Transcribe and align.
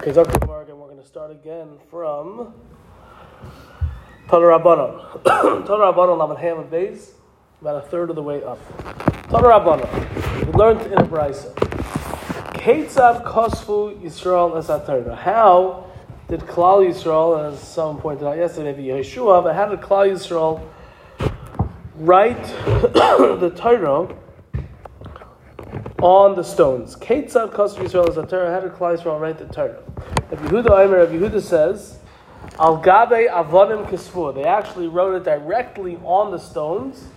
Okay, 0.00 0.12
Dr. 0.12 0.38
Gemara 0.38 0.62
again. 0.62 0.78
We're 0.78 0.86
going 0.86 0.98
to 0.98 1.06
start 1.06 1.30
again 1.30 1.76
from 1.90 2.54
Tana 4.30 4.46
Rabbanon. 4.46 5.22
Tana 5.24 5.92
Rabbanon, 5.92 6.16
Laman 6.16 6.38
Ham 6.38 6.60
and 6.60 6.70
Beis, 6.70 7.10
about 7.60 7.84
a 7.84 7.86
third 7.86 8.08
of 8.08 8.16
the 8.16 8.22
way 8.22 8.42
up. 8.42 8.58
Tana 9.28 9.46
Rabbanon, 9.46 10.46
we 10.46 10.52
learned 10.54 10.80
in 10.90 10.94
a 10.94 11.02
brisa. 11.02 11.52
Ketzad 12.54 13.24
Kosfu 13.24 14.00
Yisrael 14.00 14.52
Esatera. 14.52 15.14
How 15.18 15.84
did 16.28 16.40
Klal 16.40 16.88
Yisrael, 16.88 17.52
as 17.52 17.60
someone 17.60 18.00
pointed 18.00 18.26
out 18.26 18.38
yesterday, 18.38 18.72
maybe 18.72 18.84
Yeshua, 18.84 19.42
but 19.42 19.54
how 19.54 19.68
did 19.68 19.82
Klal 19.82 20.10
Yisrael 20.10 20.66
write 21.96 22.42
the 22.64 23.52
Torah 23.54 24.08
on 26.02 26.34
the 26.34 26.42
stones? 26.42 26.96
Ketzad 26.96 27.52
Kosfu 27.52 27.84
Yisrael 27.84 28.08
Esatera. 28.08 28.52
How 28.52 28.60
did 28.60 28.72
Klal 28.72 28.98
Yisrael 28.98 29.20
write 29.20 29.38
the 29.38 29.46
Torah? 29.46 29.82
Rabbi 30.30 30.48
Yehuda 30.48 30.90
Rabbi 30.90 31.12
Yehuda 31.14 31.40
says, 31.42 31.98
Al 32.58 32.78
Gabe 32.78 33.28
Avonim 33.30 33.88
Kisfu. 33.88 34.34
They 34.34 34.44
actually 34.44 34.88
wrote 34.88 35.14
it 35.14 35.24
directly 35.24 35.96
on 36.04 36.30
the 36.30 36.38
stones. 36.38 37.08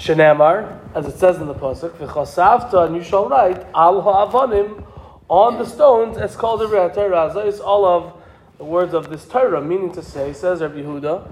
Shenamar, 0.00 0.78
as 0.94 1.06
it 1.06 1.18
says 1.18 1.36
in 1.36 1.46
the 1.46 1.54
pasuk, 1.54 1.90
v'chasavta, 1.90 2.86
and 2.86 2.96
you 2.96 3.02
shall 3.02 3.28
write 3.28 3.66
al 3.74 4.00
ha'avonim 4.00 4.82
on 5.28 5.58
the 5.58 5.66
stones. 5.66 6.16
It's 6.16 6.36
called 6.36 6.60
the 6.60 6.66
Torah. 6.66 7.30
It's 7.46 7.60
all 7.60 7.84
of 7.84 8.14
the 8.56 8.64
words 8.64 8.94
of 8.94 9.10
this 9.10 9.26
Torah, 9.26 9.60
meaning 9.60 9.92
to 9.92 10.02
say, 10.02 10.32
says 10.32 10.62
Rabbi 10.62 10.76
Yehuda, 10.76 11.30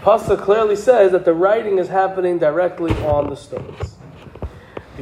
pasuk 0.00 0.42
clearly 0.42 0.74
says 0.74 1.12
that 1.12 1.24
the 1.24 1.32
writing 1.32 1.78
is 1.78 1.88
happening 1.88 2.38
directly 2.38 2.92
on 3.04 3.30
the 3.30 3.36
stones. 3.36 3.96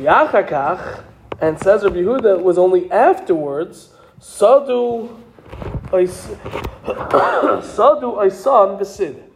And 0.07 1.59
says 1.59 1.85
Rabbi 1.85 1.97
Yehuda, 1.97 2.39
it 2.39 2.45
was 2.45 2.59
only 2.59 2.91
afterwards. 2.91 3.91
Sadu, 4.19 5.09
Sadu 5.91 6.01
Aisan 8.17 8.79
Besid 8.79 9.31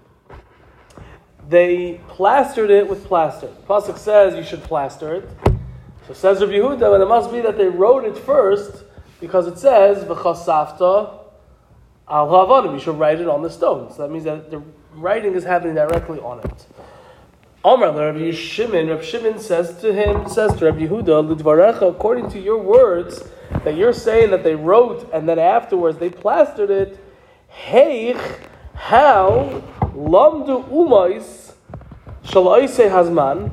they 1.49 2.01
plastered 2.09 2.71
it 2.71 2.89
with 2.89 3.05
plaster. 3.05 3.49
Pasuk 3.69 3.99
says 3.99 4.35
you 4.35 4.43
should 4.43 4.63
plaster 4.63 5.17
it. 5.17 5.29
So 6.07 6.15
says 6.15 6.41
Rabbi 6.41 6.55
Yehuda, 6.55 6.95
and 6.95 7.03
it 7.03 7.07
must 7.07 7.31
be 7.31 7.41
that 7.41 7.57
they 7.57 7.69
wrote 7.69 8.05
it 8.05 8.17
first 8.17 8.85
because 9.21 9.47
it 9.47 9.59
says 9.59 10.05
v'chasafta 10.05 11.19
al 12.09 12.29
havanim. 12.29 12.75
You 12.75 12.81
should 12.81 12.99
write 12.99 13.21
it 13.21 13.29
on 13.29 13.43
the 13.43 13.51
stone. 13.51 13.91
So 13.93 14.03
that 14.03 14.11
means 14.11 14.25
that 14.25 14.51
the 14.51 14.63
writing 14.95 15.35
is 15.35 15.45
happening 15.45 15.75
directly 15.75 16.19
on 16.21 16.41
it. 16.41 16.67
Omar 17.67 17.93
Rabbi 17.93 18.31
Shimon, 18.31 18.89
Rabbi 18.89 19.03
Shimon 19.03 19.39
says 19.39 19.81
to 19.81 19.95
him, 19.95 20.29
says 20.29 20.55
to 20.57 20.67
Rabbi 20.67 20.81
Yehuda, 20.81 21.35
Lidvarecha, 21.35 21.89
according 21.89 22.29
to 22.33 22.39
your 22.39 22.59
words, 22.59 23.23
that 23.65 23.75
you're 23.75 23.95
saying 23.95 24.33
that 24.33 24.45
they 24.45 24.55
wrote 24.55 25.09
and 25.15 25.27
then 25.27 25.39
afterwards 25.39 25.97
they 25.97 26.11
plastered 26.11 26.69
it. 26.69 26.99
Hey, 27.49 28.15
how 28.75 29.63
lamdu 29.95 30.69
umais 30.69 31.55
shalaise 32.25 32.91
hazman. 32.91 33.51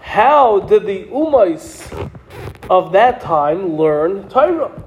How 0.00 0.60
did 0.60 0.86
the 0.86 1.06
umais 1.06 1.90
of 2.70 2.92
that 2.92 3.20
time 3.20 3.76
learn 3.76 4.28
Torah? 4.28 4.84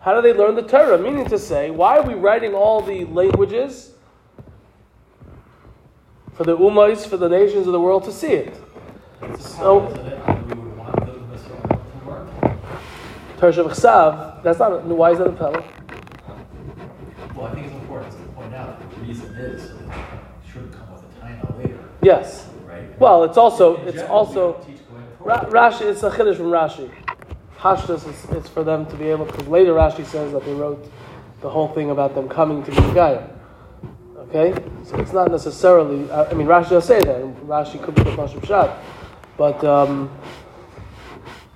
How 0.00 0.14
do 0.14 0.20
they 0.20 0.38
learn 0.38 0.56
the 0.56 0.62
Torah? 0.62 0.98
Meaning 0.98 1.24
to 1.30 1.38
say, 1.38 1.70
why 1.70 1.96
are 1.96 2.02
we 2.02 2.12
writing 2.12 2.52
all 2.52 2.82
the 2.82 3.06
languages 3.06 3.92
for 6.38 6.44
the 6.44 6.56
umais, 6.56 7.04
for 7.04 7.16
the 7.16 7.28
nations 7.28 7.66
of 7.66 7.72
the 7.72 7.80
world 7.80 8.04
to 8.04 8.12
see 8.12 8.28
it? 8.28 8.54
So, 9.40 9.80
Torah 13.38 13.52
Shabbat 13.52 14.42
that's 14.44 14.60
not, 14.60 14.84
why 14.84 15.10
is 15.10 15.18
that 15.18 15.26
a 15.26 15.32
pella? 15.32 15.64
Well, 17.34 17.46
I 17.46 17.54
think 17.54 17.66
it's 17.66 17.74
important 17.74 18.12
to 18.12 18.18
point 18.34 18.54
out 18.54 18.78
that 18.78 18.88
the 18.90 19.00
reason 19.04 19.34
is 19.34 19.62
so 19.68 19.74
that 19.74 19.98
it 19.98 20.50
shouldn't 20.52 20.72
come 20.72 20.92
with 20.92 21.16
a 21.16 21.20
time 21.20 21.58
later, 21.58 21.78
Yes. 22.02 22.48
right? 22.64 23.00
Well, 23.00 23.24
it's 23.24 23.36
also 23.36 23.76
In 23.78 23.88
it's 23.88 23.96
general, 23.96 24.16
also 24.16 24.66
Ra- 25.18 25.44
Rashi. 25.46 25.82
It's 25.82 26.04
a 26.04 26.10
chiddush 26.10 26.36
from 26.36 26.46
Rashi. 26.52 26.88
Hashdas 27.58 28.08
is 28.08 28.30
it's 28.30 28.48
for 28.48 28.62
them 28.62 28.86
to 28.86 28.94
be 28.96 29.06
able 29.08 29.24
because 29.24 29.48
later 29.48 29.74
Rashi 29.74 30.04
says 30.06 30.30
that 30.32 30.44
they 30.44 30.54
wrote 30.54 30.88
the 31.40 31.50
whole 31.50 31.68
thing 31.74 31.90
about 31.90 32.14
them 32.14 32.28
coming 32.28 32.62
to 32.62 32.70
be 32.70 32.76
Gaia. 32.94 33.24
Okay, 34.28 34.62
so 34.84 34.96
it's 34.98 35.12
not 35.12 35.30
necessarily. 35.30 36.10
I 36.12 36.34
mean, 36.34 36.46
Rashi 36.46 36.70
does 36.70 36.84
say 36.84 37.00
that. 37.00 37.22
Rashi 37.46 37.82
could 37.82 37.94
be 37.94 38.02
the 38.02 38.10
Mashab 38.10 38.46
Shad, 38.46 38.70
but 39.36 39.64
um, 39.64 40.10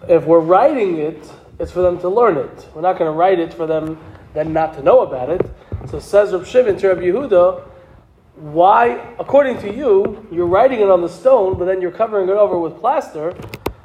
if 0.08 0.24
we're 0.24 0.40
writing 0.40 0.98
it, 0.98 1.30
it's 1.58 1.70
for 1.70 1.82
them 1.82 1.98
to 2.00 2.08
learn 2.08 2.38
it. 2.38 2.68
We're 2.74 2.80
not 2.80 2.98
going 2.98 3.10
to 3.10 3.16
write 3.16 3.38
it 3.38 3.52
for 3.52 3.66
them 3.66 3.98
then 4.34 4.52
not 4.52 4.74
to 4.74 4.82
know 4.82 5.00
about 5.00 5.30
it. 5.30 5.42
So 5.88 5.98
says 5.98 6.32
Reb 6.32 6.46
Shimon 6.46 6.76
to 6.78 6.88
Reb 6.88 6.98
Yehuda, 6.98 7.68
why, 8.36 9.14
according 9.18 9.58
to 9.58 9.72
you, 9.72 10.26
you're 10.32 10.46
writing 10.46 10.80
it 10.80 10.90
on 10.90 11.02
the 11.02 11.08
stone, 11.08 11.58
but 11.58 11.66
then 11.66 11.80
you're 11.80 11.90
covering 11.90 12.28
it 12.28 12.32
over 12.32 12.58
with 12.58 12.78
plaster. 12.78 13.34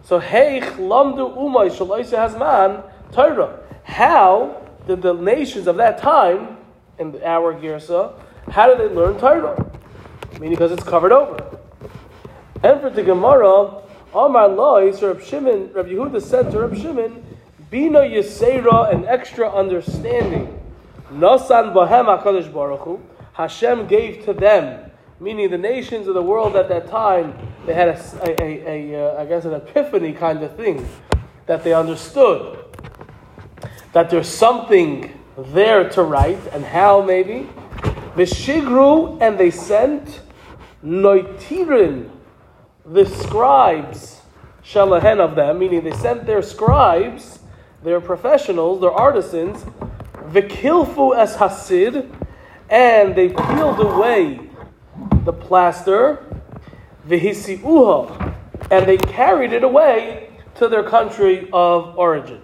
So 0.04 0.20
hey, 0.20 0.62
lamdu 0.62 1.36
umay 1.38 1.70
hazman 1.70 2.84
Torah. 3.12 3.60
How 3.84 4.66
did 4.88 5.02
the 5.02 5.14
nations 5.14 5.68
of 5.68 5.76
that 5.78 5.98
time, 5.98 6.58
in 7.00 7.22
our 7.24 7.54
girsa, 7.54 8.14
how 8.50 8.68
did 8.68 8.80
they 8.80 8.94
learn 8.94 9.20
Torah? 9.20 9.56
Meaning 10.34 10.52
because 10.52 10.72
it's 10.72 10.84
covered 10.84 11.12
over. 11.12 11.60
And 12.64 12.82
for 12.82 12.90
the 12.90 13.04
Gemara, 13.04 13.82
Amar 14.14 14.48
Lois, 14.48 15.02
Reb 15.02 15.22
Shimon, 15.22 15.72
Reb 15.74 15.88
Yehuda 15.88 16.22
said 16.22 16.52
to 16.52 16.60
Reb 16.60 16.76
Shimon, 16.76 17.24
Bina 17.70 18.00
Yisera, 18.00 18.94
an 18.94 19.06
extra 19.06 19.54
understanding. 19.54 20.60
Nasan 21.12 21.74
Bahem 21.74 22.06
HaKadosh 22.06 22.52
Baruch 22.52 22.82
Hu, 22.82 23.02
Hashem 23.34 23.88
gave 23.88 24.26
to 24.26 24.34
them, 24.34 24.90
meaning 25.20 25.50
the 25.50 25.58
nations 25.58 26.08
of 26.08 26.14
the 26.14 26.22
world 26.22 26.56
at 26.56 26.68
that 26.70 26.90
time, 26.90 27.38
they 27.66 27.74
had 27.74 27.90
a 27.90 27.96
uh, 27.96 29.22
I 29.22 29.26
guess 29.26 29.46
an 29.46 29.54
epiphany 29.54 30.14
kind 30.14 30.42
of 30.42 30.56
thing, 30.56 30.88
that 31.46 31.64
they 31.64 31.74
understood 31.74 32.64
that 33.94 34.10
there's 34.10 34.28
something 34.28 35.18
there 35.38 35.90
to 35.90 36.04
write, 36.04 36.40
and 36.54 36.64
how 36.64 37.02
maybe. 37.02 37.50
Vishigru, 38.18 39.22
and 39.22 39.38
they 39.38 39.52
sent 39.52 40.22
Noitirin, 40.84 42.10
the 42.84 43.06
scribes, 43.06 44.22
Shalahen 44.64 45.20
of 45.20 45.36
them, 45.36 45.60
meaning 45.60 45.84
they 45.84 45.92
sent 45.92 46.26
their 46.26 46.42
scribes, 46.42 47.40
their 47.84 48.02
professionals, 48.02 48.82
their 48.82 48.92
artisans, 48.92 49.64
Vikilfu 50.30 51.16
as 51.16 51.36
Hasid, 51.36 52.12
and 52.70 53.16
they 53.16 53.30
peeled 53.30 53.80
away 53.80 54.50
the 55.24 55.32
plaster, 55.32 56.26
Vihisiuha, 57.08 58.36
and 58.72 58.86
they 58.86 58.98
carried 58.98 59.54
it 59.54 59.64
away 59.64 60.32
to 60.56 60.68
their 60.68 60.84
country 60.84 61.48
of 61.54 61.98
origin. 61.98 62.42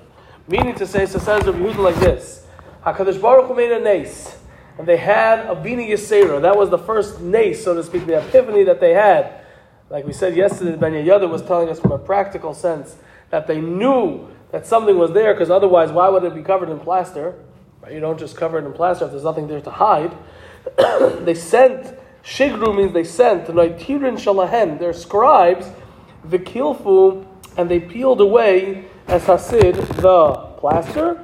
Meaning 0.47 0.75
to 0.75 0.85
say, 0.85 1.05
so 1.05 1.19
says 1.19 1.45
Rabbi 1.45 1.59
Yehuda 1.59 1.77
like 1.77 1.95
this: 1.95 2.45
Hakadosh 2.85 3.19
Baruch 3.21 3.47
Hu 3.47 3.55
made 3.55 3.71
a 3.71 3.79
nace, 3.79 4.37
and 4.77 4.87
they 4.87 4.97
had 4.97 5.39
a 5.45 5.55
bina 5.55 5.83
yisera. 5.83 6.41
That 6.41 6.57
was 6.57 6.69
the 6.69 6.77
first 6.77 7.21
nace, 7.21 7.63
so 7.63 7.75
to 7.75 7.83
speak, 7.83 8.05
the 8.05 8.17
epiphany 8.17 8.63
that 8.63 8.79
they 8.79 8.93
had. 8.93 9.41
Like 9.89 10.05
we 10.05 10.13
said 10.13 10.35
yesterday, 10.35 10.75
Ben 10.75 10.93
Yehuda 10.93 11.29
was 11.29 11.41
telling 11.43 11.69
us 11.69 11.79
from 11.79 11.91
a 11.91 11.99
practical 11.99 12.53
sense 12.53 12.95
that 13.29 13.47
they 13.47 13.61
knew 13.61 14.27
that 14.51 14.65
something 14.65 14.97
was 14.97 15.11
there, 15.11 15.33
because 15.33 15.49
otherwise, 15.49 15.91
why 15.91 16.09
would 16.09 16.23
it 16.23 16.33
be 16.33 16.41
covered 16.41 16.69
in 16.69 16.79
plaster? 16.79 17.35
You 17.91 17.99
don't 17.99 18.19
just 18.19 18.37
cover 18.37 18.59
it 18.59 18.65
in 18.65 18.73
plaster 18.73 19.05
if 19.05 19.11
there's 19.11 19.23
nothing 19.23 19.47
there 19.47 19.61
to 19.61 19.71
hide. 19.71 20.15
they 21.25 21.33
sent 21.33 21.97
Shigru 22.23 22.75
means 22.75 22.93
they 22.93 23.03
sent 23.03 23.47
Noitirin 23.47 24.17
Shalahen, 24.17 24.79
their 24.79 24.93
scribes, 24.93 25.67
Vikilfu, 26.25 27.27
and 27.57 27.69
they 27.69 27.81
peeled 27.81 28.21
away 28.21 28.85
as 29.07 29.23
Hasid 29.23 29.75
the 30.01 30.33
plaster, 30.57 31.21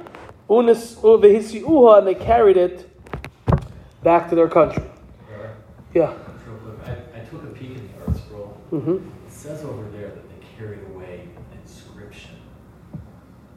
and 0.48 2.06
they 2.06 2.14
carried 2.14 2.56
it 2.56 2.89
back 4.02 4.28
to 4.30 4.34
their 4.34 4.48
country. 4.48 4.84
Yeah. 5.94 6.12
I, 6.84 6.92
I 7.16 7.20
took 7.24 7.42
a 7.42 7.46
peek 7.46 7.70
in 7.70 7.88
the 7.88 8.04
ArtScroll. 8.12 8.54
hmm 8.70 9.08
It 9.26 9.32
says 9.32 9.64
over 9.64 9.88
there 9.90 10.08
that 10.08 10.28
they 10.28 10.46
carried 10.56 10.84
away 10.94 11.28
an 11.36 11.58
inscription, 11.60 12.36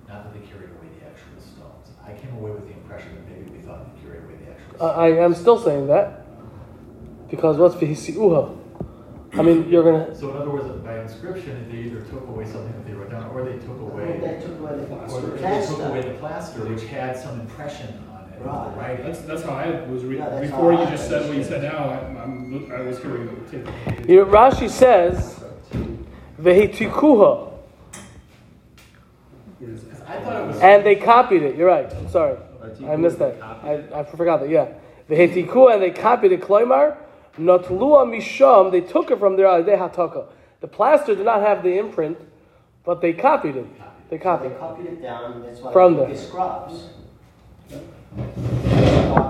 not 0.08 0.24
that 0.26 0.34
they 0.34 0.46
carried 0.48 0.70
away 0.72 0.88
the 1.00 1.06
actual 1.06 1.40
stones. 1.40 1.90
I 2.06 2.14
came 2.14 2.34
away 2.36 2.52
with 2.52 2.68
the 2.68 2.74
impression 2.74 3.16
that 3.16 3.30
maybe 3.30 3.52
we 3.52 3.60
thought 3.60 3.96
they 3.96 4.02
carried 4.02 4.24
away 4.24 4.36
the 4.46 4.52
actual 4.52 4.76
I, 4.76 5.10
stones. 5.10 5.20
I 5.20 5.24
am 5.24 5.34
still 5.36 5.60
saying 5.60 5.88
that 5.88 6.26
because 7.30 7.58
what's 7.58 7.76
Vihisiuha? 7.76 8.60
I 9.36 9.42
mean, 9.42 9.70
you're 9.70 9.84
gonna. 9.84 10.16
So 10.16 10.30
in 10.32 10.38
other 10.38 10.50
words, 10.52 10.68
by 10.84 11.00
inscription, 11.02 11.68
they 11.72 11.90
either 11.90 12.02
took 12.02 12.28
away 12.28 12.46
something 12.46 12.72
that 12.72 12.86
they 12.86 12.94
wrote 12.94 13.10
down, 13.10 13.32
or 13.32 13.44
they 13.44 13.58
took 13.58 13.80
away, 13.80 14.20
They 14.22 14.40
took 14.40 14.60
away 14.60 14.76
the 14.76 14.84
or 14.84 14.88
plaster. 14.88 15.22
they 15.38 15.66
took 15.66 15.80
away 15.80 16.02
the 16.02 16.14
plaster, 16.20 16.66
which 16.66 16.84
had 16.86 17.18
some 17.18 17.40
impression 17.42 18.04
on 18.48 18.68
it, 18.68 18.72
of 18.72 18.78
Right. 18.78 19.04
That's, 19.04 19.22
that's 19.22 19.44
how 19.44 19.52
I 19.52 19.82
was 19.90 20.04
reading. 20.04 20.26
Yeah, 20.26 20.40
Before 20.42 20.74
you 20.74 20.80
I 20.80 20.90
just 20.92 21.08
said 21.08 21.28
what 21.28 21.38
you 21.38 21.44
said 21.44 21.64
now, 21.64 21.78
I, 21.90 22.22
I'm, 22.24 22.72
I 22.72 22.82
was 22.82 23.00
hearing 23.02 23.28
it. 23.30 23.52
take- 23.52 24.10
You 24.10 24.18
know, 24.18 24.26
Rashi 24.26 24.70
says 24.70 25.44
Vehitikuha. 26.42 27.52
Where 29.60 29.70
is 29.72 29.84
it? 29.84 29.94
I 30.08 30.20
thought 30.20 30.36
it 30.42 30.48
was. 30.48 30.60
And 30.60 30.86
they 30.86 30.96
copied 30.96 31.44
it. 31.44 31.56
You're 31.56 31.68
right. 31.68 31.92
I'm 31.94 32.10
sorry. 32.10 32.38
I 32.88 32.96
missed 32.96 33.20
that. 33.20 33.42
I, 33.42 33.84
I 34.00 34.04
forgot 34.04 34.40
that. 34.42 34.50
Yeah. 34.50 34.68
The 35.08 35.16
Hetikua 35.16 35.74
and 35.76 35.82
they 35.84 35.92
copied 35.92 36.32
it. 36.32 36.42
Kloimar, 36.42 36.98
Notlua 37.38 38.06
Misham, 38.08 38.72
they 38.72 38.82
took 38.82 39.12
it 39.12 39.20
from 39.20 39.36
there. 39.36 39.62
They 39.64 39.74
hataka. 39.76 40.28
The 40.62 40.68
plaster 40.68 41.14
did 41.16 41.26
not 41.26 41.42
have 41.42 41.62
the 41.64 41.78
imprint, 41.78 42.18
but 42.86 43.02
they 43.02 43.14
copied 43.14 43.58
it. 43.58 43.66
They 44.10 44.18
They 44.18 44.24
copied 44.24 44.52
it. 44.52 44.60
copied 44.60 44.86
it 44.86 45.02
down, 45.02 45.42
that's 45.44 45.60
why 45.60 45.74
From 45.74 45.96
they 45.96 46.06
the- 46.06 46.12
the 46.14 46.18
scribes. 46.18 46.88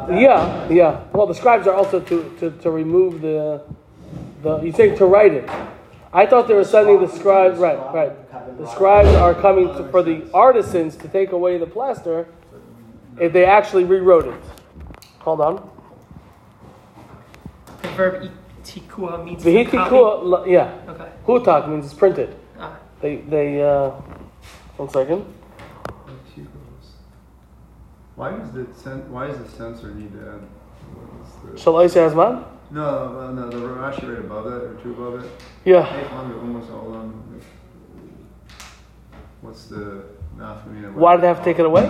Yeah, 0.10 0.68
yeah. 0.70 1.04
Well, 1.14 1.28
the 1.28 1.34
scribes 1.34 1.68
are 1.68 1.74
also 1.74 2.00
to, 2.00 2.36
to, 2.40 2.52
to 2.52 2.72
remove 2.72 3.22
the, 3.22 3.64
the, 4.42 4.60
you 4.62 4.72
say 4.72 4.96
to 4.96 5.06
write 5.06 5.34
it. 5.34 5.50
I 6.12 6.26
thought 6.28 6.48
they 6.48 6.54
were 6.54 6.64
sending 6.64 7.00
the 7.00 7.08
scribes, 7.08 7.58
right, 7.58 7.80
right. 7.94 8.58
The 8.58 8.68
scribes 8.68 9.10
are 9.10 9.34
coming 9.34 9.68
to, 9.70 9.90
for 9.90 10.04
the 10.04 10.30
artisans 10.34 10.96
to 10.98 11.08
take 11.08 11.32
away 11.32 11.58
the 11.58 11.66
plaster 11.66 12.28
if 13.20 13.34
they 13.34 13.46
actually 13.46 13.86
rewrote 13.86 14.28
it. 14.28 14.42
Hold 15.20 15.42
on. 15.42 15.70
The 17.82 17.88
verb 17.90 18.32
itikua 18.64 19.24
means. 19.26 19.44
Vihitikua, 19.44 20.46
yeah. 20.48 20.78
Okay. 20.88 21.10
Hutak 21.26 21.68
means 21.70 21.86
it's 21.86 21.94
printed. 21.94 22.36
Ah, 22.60 22.78
They, 23.02 23.18
they, 23.18 23.64
uh, 23.64 23.90
one 24.78 24.90
second. 24.90 25.26
Why 28.15 28.36
is 28.36 28.51
the 28.51 28.68
cen- 28.75 29.12
why 29.12 29.27
does 29.27 29.38
the 29.39 29.50
censor 29.50 29.94
need 29.94 30.12
to 30.13 30.19
add? 30.19 30.42
what's 31.19 31.33
the- 31.56 31.60
Shall 31.60 31.77
I 31.77 31.88
say 31.88 32.01
Asman? 32.01 32.44
No, 32.71 32.83
uh, 33.19 33.31
no, 33.31 33.50
the 33.50 33.57
Rashi 33.57 34.10
right 34.10 34.19
above 34.19 34.48
it 34.48 34.63
or 34.63 34.74
two 34.81 34.92
above 34.94 35.24
it. 35.24 35.30
Yeah. 35.65 35.88
Almost 36.15 36.71
all 36.71 36.94
on. 36.94 37.24
What's 39.42 39.65
the 39.65 40.04
nafkamina? 40.38 40.94
Why 40.94 41.15
did 41.15 41.24
they 41.24 41.27
have 41.27 41.39
to 41.39 41.44
take 41.44 41.60
it 41.60 41.65
away? 41.65 41.83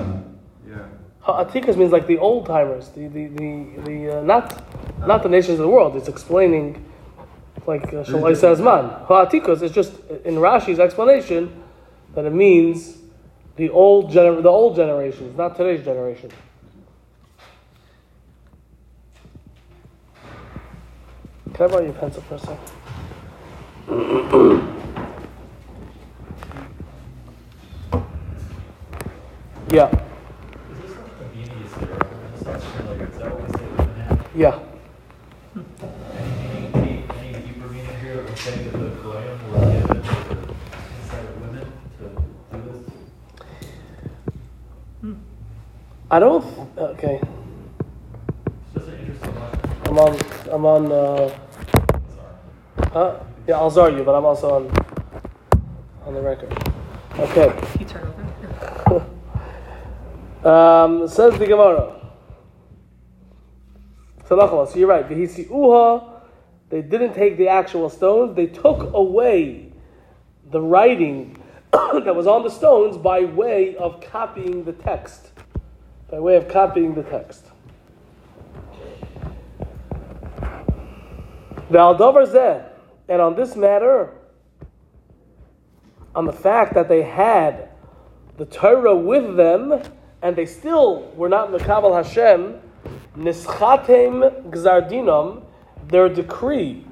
Yeah. 0.67 0.77
Ha'atikas 1.21 1.77
means 1.77 1.91
like 1.91 2.07
the 2.07 2.17
old 2.17 2.45
timers, 2.45 2.89
the 2.89 3.07
the 3.07 3.27
the, 3.27 3.65
the 3.85 4.19
uh, 4.19 4.23
not 4.23 4.63
not 5.07 5.23
the 5.23 5.29
nations 5.29 5.59
of 5.59 5.65
the 5.65 5.69
world. 5.69 5.95
It's 5.95 6.07
explaining 6.09 6.83
like 7.67 7.85
uh, 7.93 8.03
Shalai 8.03 8.35
says 8.35 8.59
man. 8.59 8.85
Ha'atikas 9.07 9.61
is 9.61 9.71
just 9.71 9.93
in 10.25 10.35
Rashi's 10.35 10.79
explanation 10.79 11.63
that 12.15 12.25
it 12.25 12.33
means 12.33 12.97
the 13.55 13.69
old 13.69 14.11
gener- 14.11 14.41
the 14.41 14.49
old 14.49 14.75
generations, 14.75 15.37
not 15.37 15.55
today's 15.55 15.83
generation. 15.85 16.29
Can 21.53 21.65
I 21.65 21.67
borrow 21.69 21.83
your 21.83 21.93
pencil 21.93 22.21
for 22.23 22.35
a 22.35 22.39
second? 22.39 22.59
yeah, 29.69 29.91
Is 34.35 34.72
I 46.13 46.19
don't. 46.19 46.45
Okay, 46.77 47.19
It's 47.23 48.73
just 48.75 48.87
an 48.87 48.99
interesting 48.99 49.31
question. 49.33 49.81
I'm 49.87 49.97
on. 49.97 50.19
I'm 50.51 50.63
on. 50.63 50.91
Uh, 50.91 51.39
huh? 52.93 53.19
Yeah, 53.47 53.55
I'll 53.55 53.71
zar 53.71 53.89
you, 53.89 54.03
but 54.03 54.13
I'm 54.13 54.23
also 54.23 54.53
on 54.53 54.71
on 56.05 56.13
the 56.13 56.21
record. 56.21 56.53
Okay. 57.17 57.51
you 57.79 57.85
turn 57.85 58.13
over. 58.87 59.09
Um, 60.47 61.07
says 61.07 61.39
the 61.39 61.47
Gemara. 61.47 61.95
So 64.27 64.75
you're 64.75 64.87
right. 64.89 65.09
Uha, 65.09 66.21
they 66.69 66.81
didn't 66.83 67.13
take 67.13 67.37
the 67.37 67.47
actual 67.47 67.89
stones, 67.89 68.35
they 68.35 68.47
took 68.47 68.93
away 68.93 69.71
the 70.51 70.61
writing 70.61 71.41
that 71.71 72.15
was 72.15 72.27
on 72.27 72.43
the 72.43 72.49
stones 72.49 72.97
by 72.97 73.21
way 73.21 73.75
of 73.77 74.01
copying 74.01 74.65
the 74.65 74.73
text. 74.73 75.29
By 76.13 76.19
way 76.19 76.35
of 76.35 76.47
copying 76.47 76.93
the 76.93 77.01
text. 77.01 77.43
And 81.69 83.19
on 83.19 83.35
this 83.35 83.55
matter, 83.55 84.11
on 86.13 86.25
the 86.25 86.31
fact 86.31 86.75
that 86.75 86.87
they 86.87 87.01
had 87.01 87.69
the 88.37 88.45
Torah 88.45 88.95
with 88.95 89.35
them, 89.35 89.81
and 90.21 90.35
they 90.35 90.45
still 90.45 91.11
were 91.15 91.29
not 91.29 91.49
Mekabal 91.49 91.95
Hashem, 92.03 92.59
Nischatem 93.17 94.51
Gzardinam, 94.51 95.43
their 95.87 96.09
decree 96.09 96.85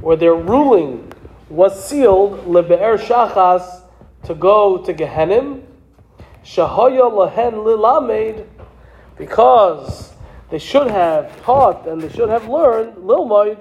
or 0.00 0.16
their 0.16 0.34
ruling 0.34 1.12
was 1.50 1.86
sealed 1.86 2.46
Lebe'er 2.46 2.96
Shachas 2.96 3.82
to 4.24 4.34
go 4.34 4.78
to 4.78 4.94
Gehenim, 4.94 5.65
Shahaya 6.46 7.10
Lahen 7.10 7.64
Lilamed, 7.64 8.46
because 9.18 10.12
they 10.50 10.58
should 10.58 10.90
have 10.90 11.42
taught 11.42 11.86
and 11.86 12.00
they 12.00 12.08
should 12.08 12.28
have 12.28 12.48
learned 12.48 12.96
Lilmoid. 12.96 13.58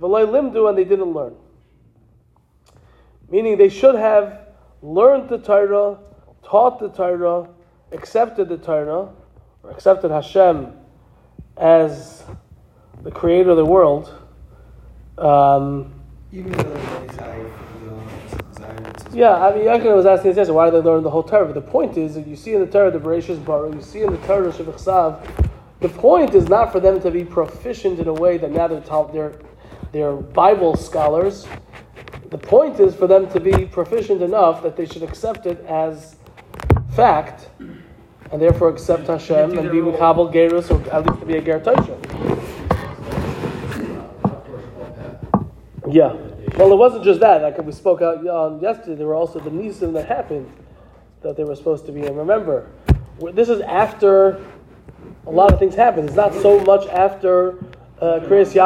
V'loi 0.00 0.26
limdu, 0.26 0.68
and 0.68 0.78
they 0.78 0.84
didn't 0.84 1.12
learn. 1.12 1.34
Meaning 3.28 3.58
they 3.58 3.68
should 3.68 3.96
have 3.96 4.46
learned 4.80 5.28
the 5.28 5.38
Torah, 5.38 5.98
taught 6.44 6.78
the 6.78 6.88
Torah, 6.88 7.48
accepted 7.90 8.48
the 8.48 8.58
Torah, 8.58 9.08
or 9.62 9.70
accepted 9.70 10.10
Hashem 10.12 10.72
as 11.56 12.22
the 13.02 13.10
creator 13.10 13.50
of 13.50 13.56
the 13.56 13.64
world. 13.64 14.14
Um, 15.18 15.92
Even 16.32 16.52
though 16.52 16.62
they 16.62 17.16
say, 17.16 17.38
you 17.80 17.90
know, 17.90 18.02
Zion, 18.56 18.84
yeah, 19.18 19.34
I 19.34 19.52
mean, 19.52 19.64
Yaakov 19.64 19.96
was 19.96 20.06
asking 20.06 20.30
this 20.30 20.36
yesterday, 20.36 20.54
why 20.54 20.70
did 20.70 20.74
they 20.74 20.88
learn 20.88 21.02
the 21.02 21.10
whole 21.10 21.24
Torah? 21.24 21.44
But 21.44 21.54
the 21.54 21.60
point 21.60 21.96
is 21.98 22.16
you 22.16 22.36
see 22.36 22.54
in 22.54 22.60
the 22.60 22.68
Torah 22.68 22.92
the 22.92 23.00
Bereshit 23.00 23.44
Bara, 23.44 23.74
you 23.74 23.82
see 23.82 24.02
in 24.02 24.12
the 24.12 24.18
Torah 24.18 24.52
Shevach 24.52 25.44
the 25.80 25.88
point 25.88 26.34
is 26.34 26.48
not 26.48 26.70
for 26.70 26.78
them 26.78 27.00
to 27.00 27.10
be 27.10 27.24
proficient 27.24 27.98
in 27.98 28.06
a 28.06 28.12
way 28.12 28.38
that 28.38 28.52
now 28.52 28.68
they're, 28.68 28.80
taught, 28.80 29.12
they're, 29.12 29.32
they're 29.90 30.14
Bible 30.14 30.76
scholars. 30.76 31.48
The 32.30 32.38
point 32.38 32.78
is 32.78 32.94
for 32.94 33.08
them 33.08 33.28
to 33.30 33.40
be 33.40 33.66
proficient 33.66 34.22
enough 34.22 34.62
that 34.62 34.76
they 34.76 34.86
should 34.86 35.02
accept 35.02 35.46
it 35.46 35.64
as 35.66 36.14
fact, 36.94 37.48
and 37.58 38.40
therefore 38.40 38.68
accept 38.68 39.08
Hashem 39.08 39.58
and 39.58 39.68
be 39.70 39.80
role. 39.80 40.30
Gerus, 40.30 40.70
or 40.70 40.80
at 40.92 41.06
least 41.06 41.20
to 41.20 41.26
be 41.26 41.38
a 41.38 41.42
Ger. 41.42 41.58
Yeah. 45.90 46.16
Well, 46.58 46.70
it 46.72 46.76
wasn't 46.76 47.04
just 47.04 47.20
that. 47.20 47.40
Like 47.40 47.56
we 47.58 47.70
spoke 47.70 48.02
out 48.02 48.26
on 48.26 48.60
yesterday, 48.60 48.96
there 48.96 49.06
were 49.06 49.14
also 49.14 49.38
the 49.38 49.48
nisim 49.48 49.92
that 49.92 50.08
happened 50.08 50.52
that 51.22 51.36
they 51.36 51.44
were 51.44 51.54
supposed 51.54 51.86
to 51.86 51.92
be. 51.92 52.04
And 52.04 52.18
remember, 52.18 52.68
this 53.32 53.48
is 53.48 53.60
after 53.60 54.44
a 55.24 55.30
lot 55.30 55.52
of 55.52 55.60
things 55.60 55.76
happened. 55.76 56.08
It's 56.08 56.16
not 56.16 56.34
so 56.34 56.58
much 56.64 56.88
after 56.88 57.52
uh, 58.00 58.18
Kriyas 58.26 58.56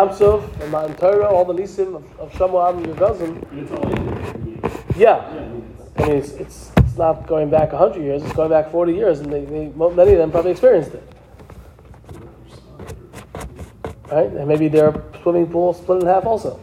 and 0.63 0.73
Matan 0.73 0.97
Torah, 0.97 1.27
all 1.27 1.45
the 1.45 1.53
nisim 1.53 1.95
of, 1.95 2.03
of 2.19 2.33
Shamu 2.33 2.67
Am 2.67 2.83
in 2.83 2.97
Yeah. 4.99 5.19
I 5.99 6.07
mean, 6.09 6.17
it's, 6.17 6.31
it's, 6.31 6.73
it's 6.79 6.97
not 6.97 7.27
going 7.27 7.51
back 7.51 7.73
100 7.73 8.03
years, 8.03 8.23
it's 8.23 8.33
going 8.33 8.49
back 8.49 8.71
40 8.71 8.95
years, 8.95 9.21
and 9.21 9.31
they, 9.31 9.45
they, 9.45 9.67
many 9.67 10.13
of 10.13 10.19
them 10.19 10.31
probably 10.31 10.53
experienced 10.53 10.95
it. 10.95 11.03
Right? 14.11 14.31
And 14.31 14.49
maybe 14.49 14.69
their 14.69 14.95
swimming 15.23 15.49
pool 15.49 15.75
split 15.75 16.01
in 16.01 16.09
half 16.09 16.25
also. 16.25 16.59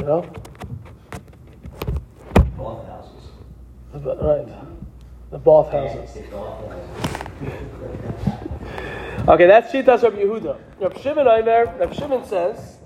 You 0.00 0.04
know? 0.04 0.30
But- 4.04 4.22
Right. 4.22 4.48
The 5.30 5.38
bath 5.38 5.70
houses. 5.70 6.16
It's 6.16 6.28
both 6.30 6.68
houses. 6.68 7.28
Okay, 9.28 9.46
that's 9.46 9.72
Shitas 9.72 10.02
Rabbi 10.02 10.16
Yehuda. 10.22 10.56
Rabbi 10.80 10.98
Shimon 10.98 11.28
Aimer, 11.28 11.66
Rabbi 11.78 11.92
Shimon 11.92 12.24
says, 12.24 12.78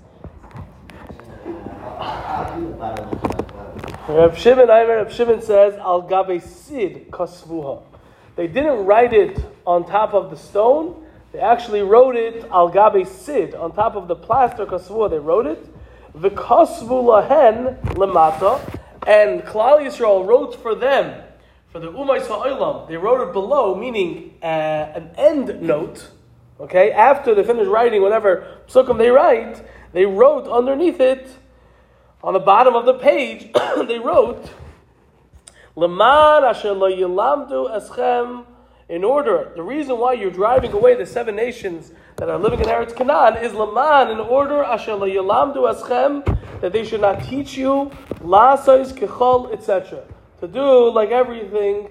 the 1.47 2.59
the. 2.77 4.13
Rabbi 4.13 4.35
Shimon 4.35 4.69
Aimer, 4.69 4.97
Rabbi 4.97 5.09
Shimon 5.11 5.41
says, 5.41 5.73
Al 5.75 6.01
Gabe 6.03 6.39
Sid 6.41 7.09
Kasvuha. 7.09 7.81
They 8.35 8.47
didn't 8.47 8.85
write 8.85 9.13
it 9.13 9.39
on 9.65 9.85
top 9.85 10.13
of 10.13 10.29
the 10.29 10.37
stone. 10.37 11.03
They 11.31 11.39
actually 11.39 11.81
wrote 11.81 12.15
it 12.15 12.45
Al 12.51 12.69
Gabe 12.69 13.07
Sid, 13.07 13.55
on 13.55 13.71
top 13.73 13.95
of 13.95 14.07
the 14.07 14.15
plaster 14.15 14.65
Kasvuha. 14.65 15.09
They 15.09 15.19
wrote 15.19 15.47
it. 15.47 15.65
V'kasvu 16.15 17.27
lahen 17.27 17.81
lemata. 17.95 18.59
And 19.05 19.41
Klal 19.43 19.79
Yisrael 19.79 20.25
wrote 20.25 20.61
for 20.61 20.73
them, 20.73 21.21
for 21.67 21.79
the 21.79 21.91
Umay 21.91 22.25
Sa'olam, 22.25 22.87
they 22.87 22.97
wrote 22.97 23.27
it 23.27 23.33
below, 23.33 23.75
meaning 23.75 24.33
uh, 24.41 24.45
an 24.45 25.11
end 25.17 25.61
note. 25.61 26.09
Okay, 26.59 26.91
after 26.91 27.35
they 27.35 27.43
finished 27.43 27.69
writing 27.69 28.01
whatever 28.01 28.61
psukim 28.67 28.97
they 28.97 29.09
write, 29.09 29.61
they 29.91 30.05
wrote 30.05 30.47
underneath 30.47 30.99
it, 30.99 31.27
on 32.23 32.33
the 32.33 32.39
bottom 32.39 32.75
of 32.75 32.85
the 32.85 32.95
page, 32.95 33.53
they 33.87 33.99
wrote, 33.99 34.49
Leman 35.75 36.43
asher 36.43 36.71
lo 36.71 36.89
yilamdu 36.89 37.69
eschem, 37.69 38.45
in 38.87 39.03
order, 39.03 39.51
the 39.55 39.61
reason 39.63 39.97
why 39.99 40.13
you're 40.13 40.31
driving 40.31 40.71
away 40.71 40.95
the 40.95 41.05
seven 41.05 41.35
nations 41.35 41.91
that 42.17 42.29
are 42.29 42.39
living 42.39 42.59
in 42.59 42.65
Eretz 42.65 42.95
Canaan 42.95 43.43
is 43.43 43.53
Leman, 43.53 44.09
in 44.09 44.19
order 44.19 44.63
that 46.61 46.71
they 46.71 46.85
should 46.85 47.01
not 47.01 47.23
teach 47.23 47.57
you, 47.57 47.91
lasais 48.21 48.93
kechol, 48.93 49.51
etc. 49.51 50.03
To 50.39 50.47
do 50.47 50.89
like 50.91 51.09
everything 51.09 51.89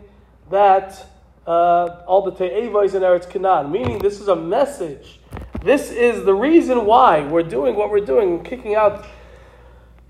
that 0.51 1.07
uh, 1.47 2.03
all 2.07 2.23
the 2.23 2.33
te'evos 2.33 2.95
in 2.95 3.03
Eretz 3.03 3.29
Canaan. 3.29 3.71
Meaning, 3.71 3.99
this 3.99 4.21
is 4.21 4.29
a 4.29 4.37
message. 4.37 5.21
This 5.63 5.91
is 5.91 6.25
the 6.25 6.35
reason 6.35 6.87
why 6.87 7.27
we're 7.27 7.43
doing 7.43 7.77
what 7.77 7.91
we're 7.91 8.05
doing, 8.05 8.43
kicking 8.43 8.75
out 8.75 9.07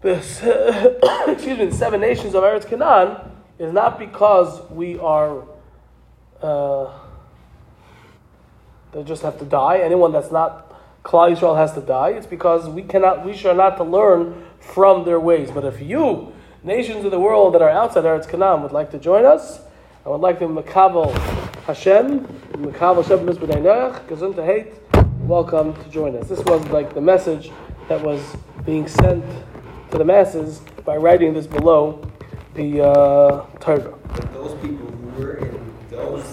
the 0.01 0.17
excuse 1.27 1.59
me, 1.59 1.71
seven 1.71 2.01
nations 2.01 2.35
of 2.35 2.45
Eretz 2.45 2.69
Canaan, 2.69 3.17
is 3.59 3.73
not 3.73 3.99
because 3.99 4.69
we 4.71 4.99
are 4.99 5.45
uh, 6.43 6.93
they 8.95 9.03
just 9.03 9.23
have 9.23 9.39
to 9.41 9.45
die. 9.45 9.79
Anyone 9.79 10.13
that's 10.13 10.31
not 10.31 10.71
Klal 11.03 11.37
Yisrael 11.37 11.57
has 11.57 11.73
to 11.75 11.81
die. 11.81 12.11
It's 12.11 12.27
because 12.27 12.67
we 12.69 12.83
cannot, 12.83 13.27
we 13.27 13.33
are 13.45 13.55
not 13.55 13.77
to 13.77 13.85
learn 13.85 14.47
from 14.59 15.05
their 15.05 15.21
ways. 15.21 15.51
But 15.51 15.65
if 15.65 15.83
you, 15.83 16.33
nations 16.63 17.05
of 17.05 17.11
the 17.11 17.21
world 17.21 17.55
that 17.55 17.61
are 17.61 17.69
outside 17.69 18.05
Eretz 18.05 18.29
Canaan, 18.29 18.63
would 18.63 18.73
like 18.73 18.91
to 18.93 18.99
join 18.99 19.27
us, 19.27 19.61
I 20.07 20.09
would 20.09 20.21
like 20.21 20.39
to 20.39 20.47
Makabel 20.47 21.13
Hashem, 21.65 22.21
Makabel 22.53 23.03
Hashem 23.03 23.27
Mizbedeinach, 23.27 24.07
Gesundheit, 24.07 24.73
welcome 25.27 25.75
to 25.83 25.91
join 25.91 26.17
us. 26.17 26.29
This 26.29 26.41
was 26.45 26.67
like 26.69 26.95
the 26.95 27.01
message 27.01 27.51
that 27.89 28.01
was 28.01 28.21
being 28.65 28.89
sent 28.89 29.25
to 29.91 29.99
the 29.99 30.05
masses 30.05 30.61
by 30.85 30.97
writing 30.97 31.35
this 31.35 31.47
below 31.47 32.01
the 32.55 32.83
uh, 32.83 33.47
Torah. 33.61 33.99
But 34.09 34.33
those 34.33 34.55
people 34.63 34.87
who 34.87 35.23
were 35.23 35.37
in 35.37 35.75
those 35.91 36.25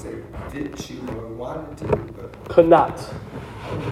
say 0.00 0.22
did 0.52 0.74
or 1.10 1.25
wanted 1.54 1.78
to, 1.78 1.96
but 2.12 2.48
Could 2.48 2.68
not. 2.68 2.98
Is 2.98 3.06
there 3.06 3.16
something 3.80 3.88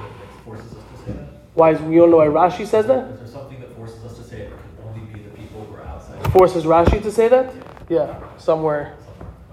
that 0.00 0.44
forces 0.44 0.72
us 0.72 0.82
to 0.92 1.04
say 1.06 1.12
that? 1.12 1.28
Why 1.54 1.70
is, 1.72 1.80
we 1.80 1.96
don't 1.96 2.10
know 2.10 2.18
why 2.18 2.26
Rashi 2.26 2.66
says 2.66 2.86
that? 2.86 3.10
Is 3.10 3.18
there 3.20 3.28
something 3.28 3.60
that 3.60 3.74
forces 3.76 4.04
us 4.04 4.16
to 4.18 4.22
say 4.24 4.40
it 4.42 4.50
could 4.50 4.86
only 4.86 5.00
be 5.12 5.20
the 5.20 5.30
people 5.36 5.64
who 5.64 5.74
are 5.74 5.84
outside? 5.86 6.32
Forces 6.32 6.64
Rashi 6.64 7.02
to 7.02 7.10
say 7.10 7.28
that? 7.28 7.52
Yeah, 7.88 8.20
somewhere. 8.38 8.94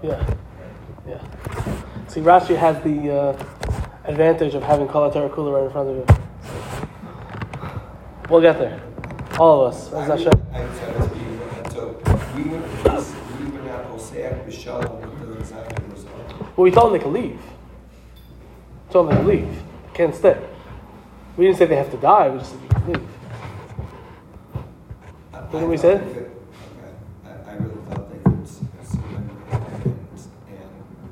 Yeah, 0.02 0.24
yeah. 1.08 1.20
See, 2.08 2.20
Rashi 2.20 2.56
has 2.56 2.82
the 2.84 3.10
uh, 3.12 3.44
advantage 4.04 4.54
of 4.54 4.62
having 4.62 4.86
Kala 4.88 5.10
Kula 5.10 5.52
right 5.54 5.64
in 5.64 5.70
front 5.70 5.88
of 5.88 5.96
you. 5.96 6.06
We'll 8.28 8.40
get 8.42 8.58
there. 8.58 8.80
All 9.38 9.64
of 9.66 9.74
us. 9.74 9.92
As 9.92 10.10
I 10.10 10.16
Hashem. 10.16 10.24
would- 10.30 10.46
I 10.52 10.74
said 10.74 10.96
it's 11.64 11.74
so 11.74 11.98
we 12.36 12.42
would 12.44 12.62
we 12.62 13.44
would 13.50 13.64
not 13.66 13.84
Hosea 13.86 14.30
B'Shalom 14.46 15.00
with 15.00 15.02
the 15.02 15.05
exact 15.05 15.05
Well, 16.56 16.64
we 16.64 16.70
told 16.70 16.86
them 16.86 16.98
they 16.98 17.04
could 17.04 17.12
leave. 17.12 17.40
We 18.88 18.92
told 18.92 19.08
them 19.08 19.14
they 19.16 19.20
can 19.20 19.28
leave. 19.46 19.62
They 19.88 19.92
can't 19.94 20.14
stay. 20.14 20.36
We 21.36 21.44
didn't 21.46 21.58
say 21.58 21.66
they 21.66 21.76
have 21.76 21.90
to 21.90 21.96
die. 21.98 22.30
We 22.30 22.38
just 22.38 22.50
said 22.52 22.60
they 22.70 22.92
leave. 22.94 23.08
I- 25.34 25.38
What 25.38 25.60
did 25.60 25.68
we 25.68 25.76
say? 25.76 25.98
could-. 25.98 26.30
I, 27.26 27.50
I 27.50 27.54
really 27.56 27.80
thought 27.90 28.10
they 28.10 28.18
could 28.18 28.40
uh, 28.40 28.44
surrender 28.84 29.34
and, 29.52 29.62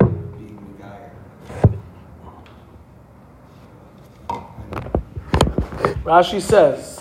and 0.01 0.39
be 0.39 0.47
Megayer. 0.83 1.11
Rashi 6.05 6.41
says, 6.41 7.01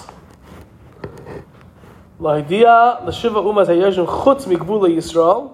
"Lahidia 2.20 3.04
l'shiva 3.06 3.42
umas 3.44 3.68
hayeshim 3.70 4.06
chutz 4.06 4.46
migvula 4.48 4.90
Yisrael, 4.90 5.52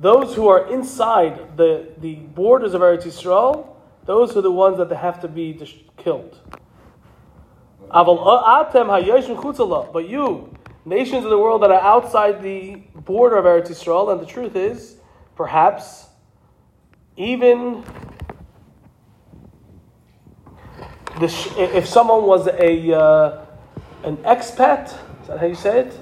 Those 0.00 0.34
who 0.34 0.48
are 0.48 0.72
inside 0.72 1.56
the, 1.56 1.88
the 1.98 2.14
borders 2.14 2.74
of 2.74 2.80
Eretz 2.80 3.04
Yisrael, 3.04 3.66
those 4.06 4.36
are 4.36 4.40
the 4.40 4.50
ones 4.50 4.78
that 4.78 4.88
they 4.88 4.96
have 4.96 5.20
to 5.20 5.28
be 5.28 5.52
killed. 5.96 6.38
Chutzala, 9.36 9.92
but 9.92 10.08
you, 10.08 10.56
nations 10.86 11.24
of 11.24 11.30
the 11.30 11.38
world 11.38 11.62
that 11.62 11.70
are 11.70 11.80
outside 11.82 12.42
the 12.42 12.76
border 12.94 13.36
of 13.36 13.44
Eretz 13.44 13.68
Yisrael, 13.68 14.10
and 14.10 14.20
the 14.20 14.26
truth 14.26 14.56
is, 14.56 14.96
perhaps 15.36 16.06
even 17.16 17.84
the 21.20 21.26
if 21.58 21.86
someone 21.86 22.24
was 22.24 22.46
a 22.46 22.92
uh, 22.98 23.44
an 24.04 24.16
expat, 24.18 24.86
is 25.22 25.28
that 25.28 25.38
how 25.38 25.46
you 25.46 25.54
say 25.54 25.80
it? 25.80 25.98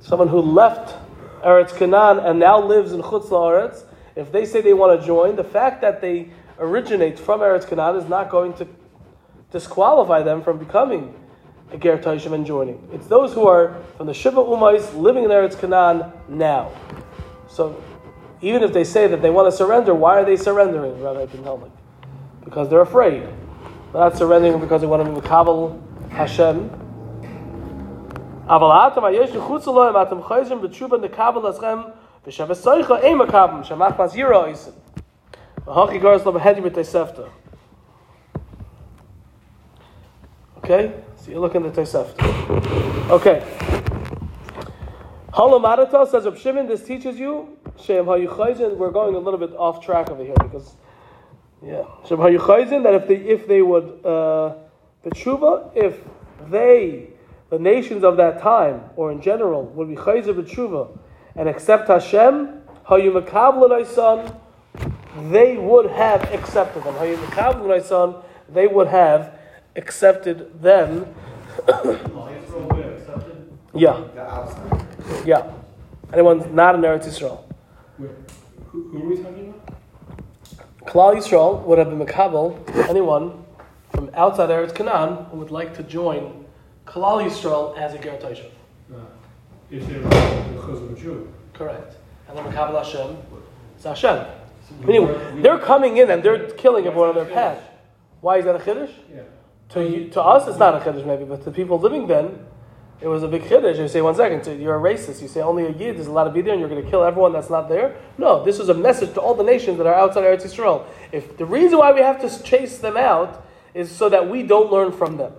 Someone 0.00 0.28
who 0.28 0.40
left 0.40 0.96
Eretz 1.42 1.76
Canaan 1.76 2.18
and 2.18 2.38
now 2.38 2.60
lives 2.60 2.92
in 2.92 3.00
Chutz 3.02 3.28
La'aretz, 3.28 3.84
if 4.16 4.32
they 4.32 4.44
say 4.44 4.60
they 4.60 4.74
want 4.74 5.00
to 5.00 5.06
join, 5.06 5.36
the 5.36 5.44
fact 5.44 5.80
that 5.80 6.00
they 6.00 6.30
originate 6.58 7.18
from 7.18 7.40
Eretz 7.40 7.68
Canaan 7.68 7.96
is 7.96 8.08
not 8.08 8.30
going 8.30 8.52
to 8.54 8.66
disqualify 9.50 10.22
them 10.22 10.42
from 10.42 10.58
becoming 10.58 11.14
a 11.72 11.76
Ger 11.76 11.98
Taishim 11.98 12.32
and 12.32 12.46
joining. 12.46 12.88
It's 12.92 13.06
those 13.06 13.32
who 13.32 13.46
are 13.46 13.76
from 13.96 14.06
the 14.06 14.14
Shiva 14.14 14.42
Umais 14.42 14.94
living 14.96 15.24
in 15.24 15.30
Eretz 15.30 15.58
Canaan 15.58 16.12
now. 16.28 16.72
So 17.48 17.82
even 18.40 18.62
if 18.62 18.72
they 18.72 18.84
say 18.84 19.06
that 19.08 19.22
they 19.22 19.30
want 19.30 19.50
to 19.50 19.56
surrender, 19.56 19.94
why 19.94 20.20
are 20.20 20.24
they 20.24 20.36
surrendering, 20.36 21.00
Rabbi 21.02 21.26
Ben? 21.26 21.72
Because 22.44 22.68
they're 22.68 22.80
afraid. 22.80 23.22
They're 23.22 24.02
not 24.02 24.16
surrendering 24.16 24.60
because 24.60 24.80
they 24.80 24.86
want 24.86 25.04
to 25.04 25.10
be 25.10 25.20
Makabal 25.20 25.80
Hashem. 26.10 26.87
אבל 28.47 28.67
אתם 28.87 29.03
היש 29.03 29.35
מחוץ 29.35 29.67
אלוהים, 29.67 29.95
אתם 30.01 30.23
חייזם 30.23 30.61
בתשובה 30.61 30.97
נקבל 30.97 31.49
אתכם, 31.49 31.77
ושבסויכה 32.27 32.97
אין 32.97 33.17
מקבלם, 33.17 33.63
שמח 33.63 33.99
מזהירו 33.99 34.45
איסם. 34.45 34.71
והוכי 35.65 35.99
גורס 35.99 36.25
לו 36.25 36.33
בהדי 36.33 36.61
בתספתא. 36.61 37.21
Okay? 40.63 40.91
So 41.17 41.31
you 41.31 41.39
look 41.39 41.55
in 41.55 41.63
the 41.63 41.69
Tosefta. 41.69 42.23
Okay. 43.09 43.43
Holomarata 45.33 46.09
says 46.09 46.23
Reb 46.25 46.37
Shimon, 46.37 46.67
this 46.67 46.85
teaches 46.85 47.19
you, 47.19 47.57
Shem 47.77 48.05
HaYuchayzin, 48.05 48.77
we're 48.77 48.91
going 48.91 49.15
a 49.15 49.19
little 49.19 49.39
bit 49.39 49.53
off 49.57 49.83
track 49.83 50.09
over 50.09 50.23
here 50.23 50.35
because, 50.41 50.75
yeah. 51.65 51.83
Shem 52.07 52.19
HaYuchayzin, 52.19 52.83
that 52.83 52.93
if 52.93 53.07
they, 53.07 53.15
if 53.15 53.47
they 53.47 53.61
would, 53.61 54.05
uh, 54.05 54.53
the 55.03 55.09
tshuva, 55.09 55.69
if 55.75 55.99
they, 56.49 57.09
the 57.50 57.58
nations 57.58 58.04
of 58.04 58.16
that 58.18 58.40
time, 58.40 58.82
or 58.96 59.10
in 59.10 59.20
general, 59.22 59.64
would 59.66 59.88
be 59.88 59.96
chayzer 59.96 60.34
b'tshuva 60.34 60.98
and 61.34 61.48
accept 61.48 61.88
Hashem, 61.88 62.62
HaYumakavlan 62.86 63.86
son, 63.86 64.34
they 65.30 65.56
would 65.56 65.90
have 65.90 66.22
accepted 66.32 66.82
them. 66.84 66.94
HaYumakavlan 66.94 67.82
son, 67.82 68.16
they 68.48 68.66
would 68.66 68.88
have 68.88 69.38
accepted 69.76 70.60
them. 70.60 71.06
yeah, 73.74 74.04
yeah. 75.24 75.50
Anyone 76.12 76.54
not 76.54 76.74
in 76.74 76.80
Eretz 76.82 77.06
Yisrael. 77.06 77.44
Wait, 77.98 78.10
who, 78.68 78.88
who 78.90 79.02
are 79.02 79.08
we 79.08 79.16
talking 79.16 79.48
about? 79.48 80.86
Klal 80.86 81.16
Yisrael 81.16 81.62
would 81.64 81.78
have 81.78 81.90
been 81.90 82.06
Makabel, 82.06 82.88
anyone 82.88 83.44
from 83.92 84.10
outside 84.14 84.48
Eretz 84.48 84.74
Canaan 84.74 85.26
who 85.26 85.38
would 85.38 85.50
like 85.50 85.74
to 85.76 85.82
join 85.82 86.46
Klal 86.88 87.22
Yisrael 87.22 87.76
as 87.76 87.94
a 87.94 87.98
Ger 87.98 88.18
Taishav. 88.18 88.50
Uh, 88.90 88.96
if 89.70 89.86
they 89.86 89.98
were 89.98 90.08
the 90.08 90.08
Chazal 90.08 90.98
Jew. 90.98 91.32
Correct. 91.52 91.96
And 92.28 92.36
then 92.36 92.44
Makabel 92.46 92.82
Hashem 92.82 93.16
is 93.78 93.84
Hashem. 93.84 94.26
Meaning, 94.80 95.42
they're 95.42 95.58
coming 95.58 95.98
in 95.98 96.10
and 96.10 96.22
they're 96.22 96.50
killing 96.52 96.86
everyone 96.86 97.10
on 97.10 97.14
their 97.14 97.24
path. 97.24 97.62
Why 98.20 98.38
is 98.38 98.44
that 98.46 98.56
a 98.56 98.58
Chiddush? 98.58 98.92
Yeah. 99.12 99.22
To, 99.70 99.82
you, 99.82 100.08
to 100.08 100.22
us, 100.22 100.48
it's 100.48 100.58
not 100.58 100.74
a 100.74 100.78
Chiddush 100.80 101.06
maybe, 101.06 101.24
but 101.24 101.42
to 101.44 101.50
people 101.50 101.78
living 101.78 102.06
then, 102.06 102.46
it 103.00 103.08
was 103.08 103.22
a 103.22 103.28
big 103.28 103.42
Chiddush. 103.42 103.78
You 103.78 103.88
say, 103.88 104.00
one 104.00 104.14
second, 104.14 104.44
so 104.44 104.52
you're 104.52 104.76
a 104.76 104.80
racist. 104.80 105.22
You 105.22 105.28
say 105.28 105.40
only 105.40 105.66
a 105.66 105.70
Yid 105.70 105.96
is 105.96 106.06
allowed 106.06 106.24
to 106.24 106.30
be 106.30 106.40
there 106.40 106.52
and 106.52 106.60
you're 106.60 106.70
going 106.70 106.82
to 106.82 106.90
kill 106.90 107.04
everyone 107.04 107.32
that's 107.32 107.50
not 107.50 107.68
there. 107.68 107.96
No, 108.16 108.44
this 108.44 108.58
is 108.58 108.70
a 108.70 108.74
message 108.74 109.12
to 109.14 109.20
all 109.20 109.34
the 109.34 109.44
nations 109.44 109.76
that 109.78 109.86
are 109.86 109.94
outside 109.94 110.24
Eretz 110.24 110.42
Yisrael. 110.42 110.86
If 111.12 111.36
the 111.36 111.46
reason 111.46 111.78
why 111.78 111.92
we 111.92 112.00
have 112.00 112.20
to 112.22 112.42
chase 112.42 112.78
them 112.78 112.96
out 112.96 113.46
is 113.74 113.90
so 113.90 114.08
that 114.08 114.28
we 114.28 114.42
don't 114.42 114.72
learn 114.72 114.92
from 114.92 115.18
them. 115.18 115.32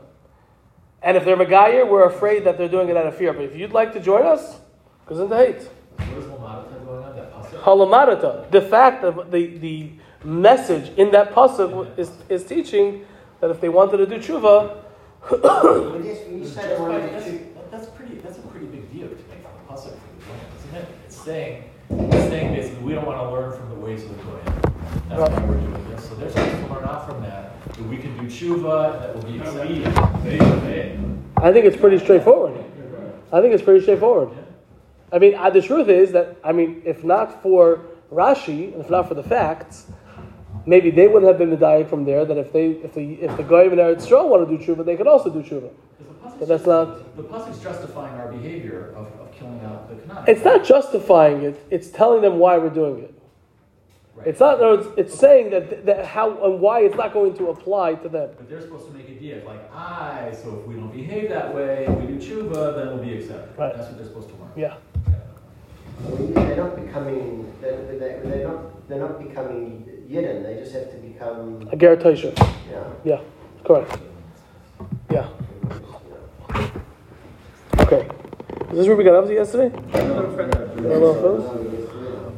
And 1.02 1.16
if 1.16 1.24
they're 1.24 1.38
Megayer, 1.38 1.88
we're 1.90 2.06
afraid 2.06 2.44
that 2.44 2.58
they're 2.58 2.68
doing 2.68 2.90
it 2.90 2.98
out 2.98 3.08
of 3.08 3.16
fear. 3.16 3.34
But 3.34 3.44
if 3.44 3.56
you'd 3.56 3.72
like 3.72 3.94
to 3.94 4.00
join 4.00 4.26
us, 4.26 4.60
because 5.04 5.20
in 5.20 5.30
the 5.30 5.38
hate. 5.38 5.70
On? 6.00 6.66
Halamarata. 7.64 8.52
The 8.52 8.62
fact 8.62 9.04
of 9.04 9.32
the, 9.32 9.58
the 9.58 9.92
message 10.24 10.98
in 10.98 11.12
that 11.12 11.34
pasuk 11.34 11.98
is, 11.98 12.12
is 12.28 12.44
teaching 12.44 13.06
that 13.40 13.50
if 13.50 13.62
they 13.62 13.70
wanted 13.70 13.98
to 13.98 14.06
do 14.06 14.18
tshuva, 14.18 14.84
That's, 17.72 17.88
pretty. 17.90 18.16
That's 18.16 18.38
a 18.38 18.42
pretty 18.42 18.66
big 18.68 18.92
deal 18.92 19.08
to 19.08 19.16
make 19.16 19.44
from 19.44 19.52
the 19.68 19.74
pasuk 19.74 19.92
for 19.92 20.10
the 20.18 20.26
Goyim, 20.26 20.40
isn't 20.58 20.76
it? 20.76 20.88
It's 21.06 21.22
saying, 21.22 21.64
it's 21.90 22.30
saying 22.30 22.56
basically 22.56 22.84
we 22.84 22.94
don't 22.94 23.06
want 23.06 23.20
to 23.20 23.32
learn 23.32 23.58
from 23.58 23.70
the 23.70 23.76
ways 23.76 24.04
of 24.04 24.18
the 24.18 24.24
Goyim. 24.24 24.69
That's 25.10 25.32
why 25.32 25.46
we're 25.46 25.58
doing 25.58 25.90
this. 25.90 26.08
So 26.08 26.16
they're 26.16 26.30
supposed 26.30 26.68
to 26.68 26.74
learn 26.74 26.84
out 26.86 27.08
from 27.08 27.22
that. 27.24 27.62
That 27.66 27.84
we 27.84 27.98
can 27.98 28.16
do 28.18 28.24
tshuva 28.24 29.00
that 29.00 29.16
will 29.16 29.24
be 29.24 29.40
accepted. 29.40 30.24
we, 30.24 30.30
they, 30.30 30.38
they. 30.38 31.00
I 31.38 31.52
think 31.54 31.66
it's 31.66 31.78
pretty 31.78 32.00
straightforward. 32.00 32.66
I 33.32 33.42
think 33.42 33.54
it's 33.54 33.64
pretty 33.64 33.82
straightforward. 33.82 34.30
I 35.12 35.20
mean, 35.20 35.36
uh, 35.36 35.50
the 35.50 35.62
truth 35.62 35.88
is 35.88 36.12
that, 36.12 36.38
I 36.44 36.52
mean, 36.52 36.82
if 36.86 37.04
not 37.04 37.42
for 37.42 37.82
Rashi, 38.12 38.74
and 38.74 38.82
if 38.82 38.90
not 38.90 39.08
for 39.08 39.14
the 39.14 39.24
facts, 39.24 39.88
maybe 40.66 40.92
they 40.92 41.08
wouldn't 41.08 41.28
have 41.28 41.38
been 41.38 41.56
medayik 41.56 41.90
from 41.90 42.06
there, 42.06 42.26
that 42.26 42.38
if 42.38 42.52
they, 42.52 42.72
if 42.72 42.94
the, 42.94 43.14
if 43.16 43.36
the 43.38 43.44
Goyim 43.44 43.72
and 43.72 43.80
Eretz 43.82 44.08
Yisrael 44.08 44.30
want 44.30 44.48
to 44.48 44.58
do 44.58 44.64
tshuva, 44.64 44.86
they 44.86 44.96
could 44.96 45.08
also 45.08 45.30
do 45.30 45.42
tshuva. 45.42 45.72
But 46.38 46.48
that's 46.48 46.66
not, 46.66 47.16
The 47.18 47.24
pasuk's 47.24 47.60
justifying 47.60 48.14
our 48.20 48.32
behavior 48.32 48.94
of, 48.96 49.08
of 49.20 49.32
killing 49.32 49.60
out 49.66 49.90
the 49.90 49.96
Canaan. 49.96 50.26
it's 50.28 50.44
not 50.44 50.64
justifying 50.64 51.44
it, 51.44 51.66
it's 51.70 51.90
telling 51.90 52.22
them 52.22 52.40
why 52.40 52.58
we're 52.58 52.70
doing 52.70 53.04
it. 53.04 53.19
Right. 54.20 54.28
It's 54.28 54.40
not, 54.42 54.60
no, 54.60 54.74
it's, 54.74 54.88
it's 54.98 55.18
saying 55.18 55.52
that, 55.52 55.86
that 55.86 56.06
how 56.06 56.44
and 56.44 56.60
why 56.60 56.82
it's 56.82 56.96
not 56.96 57.14
going 57.14 57.38
to 57.38 57.50
apply 57.50 57.96
to 57.96 58.10
them. 58.10 58.30
But 58.36 58.50
they're 58.50 58.60
supposed 58.62 58.88
to 58.88 58.94
make 58.94 59.08
a 59.08 59.14
deal, 59.14 59.42
like, 59.46 59.74
I, 59.74 60.32
so 60.34 60.60
if 60.60 60.68
we 60.68 60.76
don't 60.76 60.92
behave 60.92 61.30
that 61.30 61.56
way, 61.56 61.88
we 61.88 62.08
do 62.08 62.18
tshuva, 62.18 62.76
then 62.76 62.88
we'll 62.88 62.98
be 62.98 63.18
accepted. 63.18 63.58
Right. 63.58 63.74
That's 63.76 63.88
what 63.88 63.98
they're 63.98 64.08
supposed 64.08 64.30
to 64.30 64.36
learn. 64.36 64.52
Yeah. 64.58 64.76
I 66.02 66.12
they're 66.46 66.58
not 66.58 66.86
becoming, 66.86 67.54
they're, 67.62 67.98
they're, 67.98 68.22
they're 68.24 68.48
not, 68.48 68.90
they're 68.90 69.00
not 69.00 69.26
becoming 69.26 69.86
Yidden, 70.10 70.44
they 70.44 70.56
just 70.62 70.74
have 70.74 70.92
to 70.92 70.98
become, 70.98 71.70
A 71.72 71.78
Ger 71.78 71.96
Tosha. 71.96 72.36
yeah. 72.70 72.84
Yeah, 73.06 73.22
correct. 73.64 74.00
Yeah. 75.12 75.30
Okay. 77.80 78.08
Is 78.72 78.78
this 78.78 78.88
where 78.88 78.96
we 78.98 79.04
got 79.04 79.16
up 79.16 79.28
to 79.28 79.34
yesterday? 79.34 79.70
Hello, 79.92 81.14
fellas? 81.16 81.69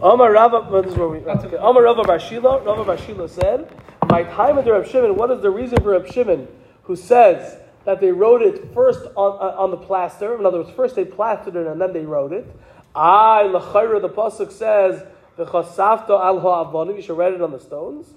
Amar 0.03 0.31
Rava, 0.31 0.67
well, 0.71 0.81
this 0.81 0.93
is 0.93 0.97
where 0.97 1.07
we. 1.07 1.19
Okay. 1.19 1.57
Amar 1.57 1.83
Rava 1.83 2.01
Bar 2.01 2.19
Shila, 2.19 2.61
Rava 2.63 2.83
Bar 2.83 3.27
said, 3.27 3.71
"My 4.09 4.23
time 4.23 4.57
under 4.57 4.73
Reb 4.73 4.87
Shimon. 4.87 5.15
What 5.15 5.29
is 5.29 5.41
the 5.41 5.51
reason 5.51 5.79
for 5.79 5.91
Reb 5.91 6.07
Shimon, 6.07 6.47
who 6.83 6.95
says 6.95 7.57
that 7.85 8.01
they 8.01 8.11
wrote 8.11 8.41
it 8.41 8.73
first 8.73 9.05
on 9.15 9.37
uh, 9.39 9.61
on 9.61 9.69
the 9.69 9.77
plaster? 9.77 10.35
In 10.39 10.43
other 10.43 10.63
words, 10.63 10.71
first 10.71 10.95
they 10.95 11.05
plastered 11.05 11.55
it 11.55 11.67
and 11.67 11.79
then 11.79 11.93
they 11.93 12.03
wrote 12.03 12.33
it. 12.33 12.47
I 12.95 13.43
lechayra 13.53 14.01
the 14.01 14.09
pasuk 14.09 14.51
says 14.51 15.03
the 15.37 15.45
v'chasafto 15.45 16.19
al 16.19 16.39
ha'avonim. 16.39 16.95
You 16.95 17.03
should 17.03 17.17
write 17.17 17.33
it 17.33 17.41
on 17.41 17.51
the 17.51 17.59
stones. 17.59 18.07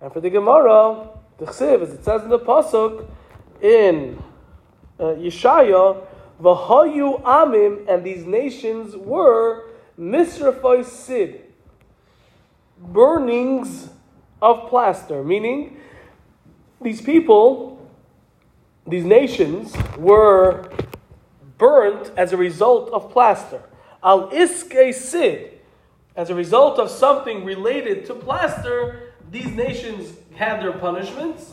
And 0.00 0.10
for 0.14 0.20
the 0.20 0.30
Gemara, 0.30 1.10
the 1.36 1.44
chsiv, 1.44 1.82
as 1.82 1.92
it 1.92 2.04
says 2.04 2.22
in 2.22 2.30
the 2.30 2.38
pasuk 2.38 3.06
in 3.60 4.22
uh, 4.98 5.04
Yeshaya, 5.04 6.06
v'hayu 6.40 7.22
amim, 7.22 7.86
and 7.86 8.02
these 8.02 8.24
nations 8.24 8.96
were 8.96 9.71
misrafai 10.02 10.84
sid, 10.84 11.40
burnings 12.78 13.88
of 14.40 14.68
plaster, 14.68 15.22
meaning 15.22 15.76
these 16.80 17.00
people, 17.00 17.88
these 18.86 19.04
nations 19.04 19.76
were 19.96 20.68
burnt 21.56 22.10
as 22.16 22.32
a 22.32 22.36
result 22.36 22.90
of 22.90 23.12
plaster. 23.12 23.62
Al 24.02 24.30
iske 24.30 24.92
sid, 24.92 25.60
as 26.16 26.28
a 26.28 26.34
result 26.34 26.80
of 26.80 26.90
something 26.90 27.44
related 27.44 28.04
to 28.06 28.14
plaster, 28.14 29.12
these 29.30 29.46
nations 29.46 30.14
had 30.34 30.60
their 30.60 30.72
punishments. 30.72 31.52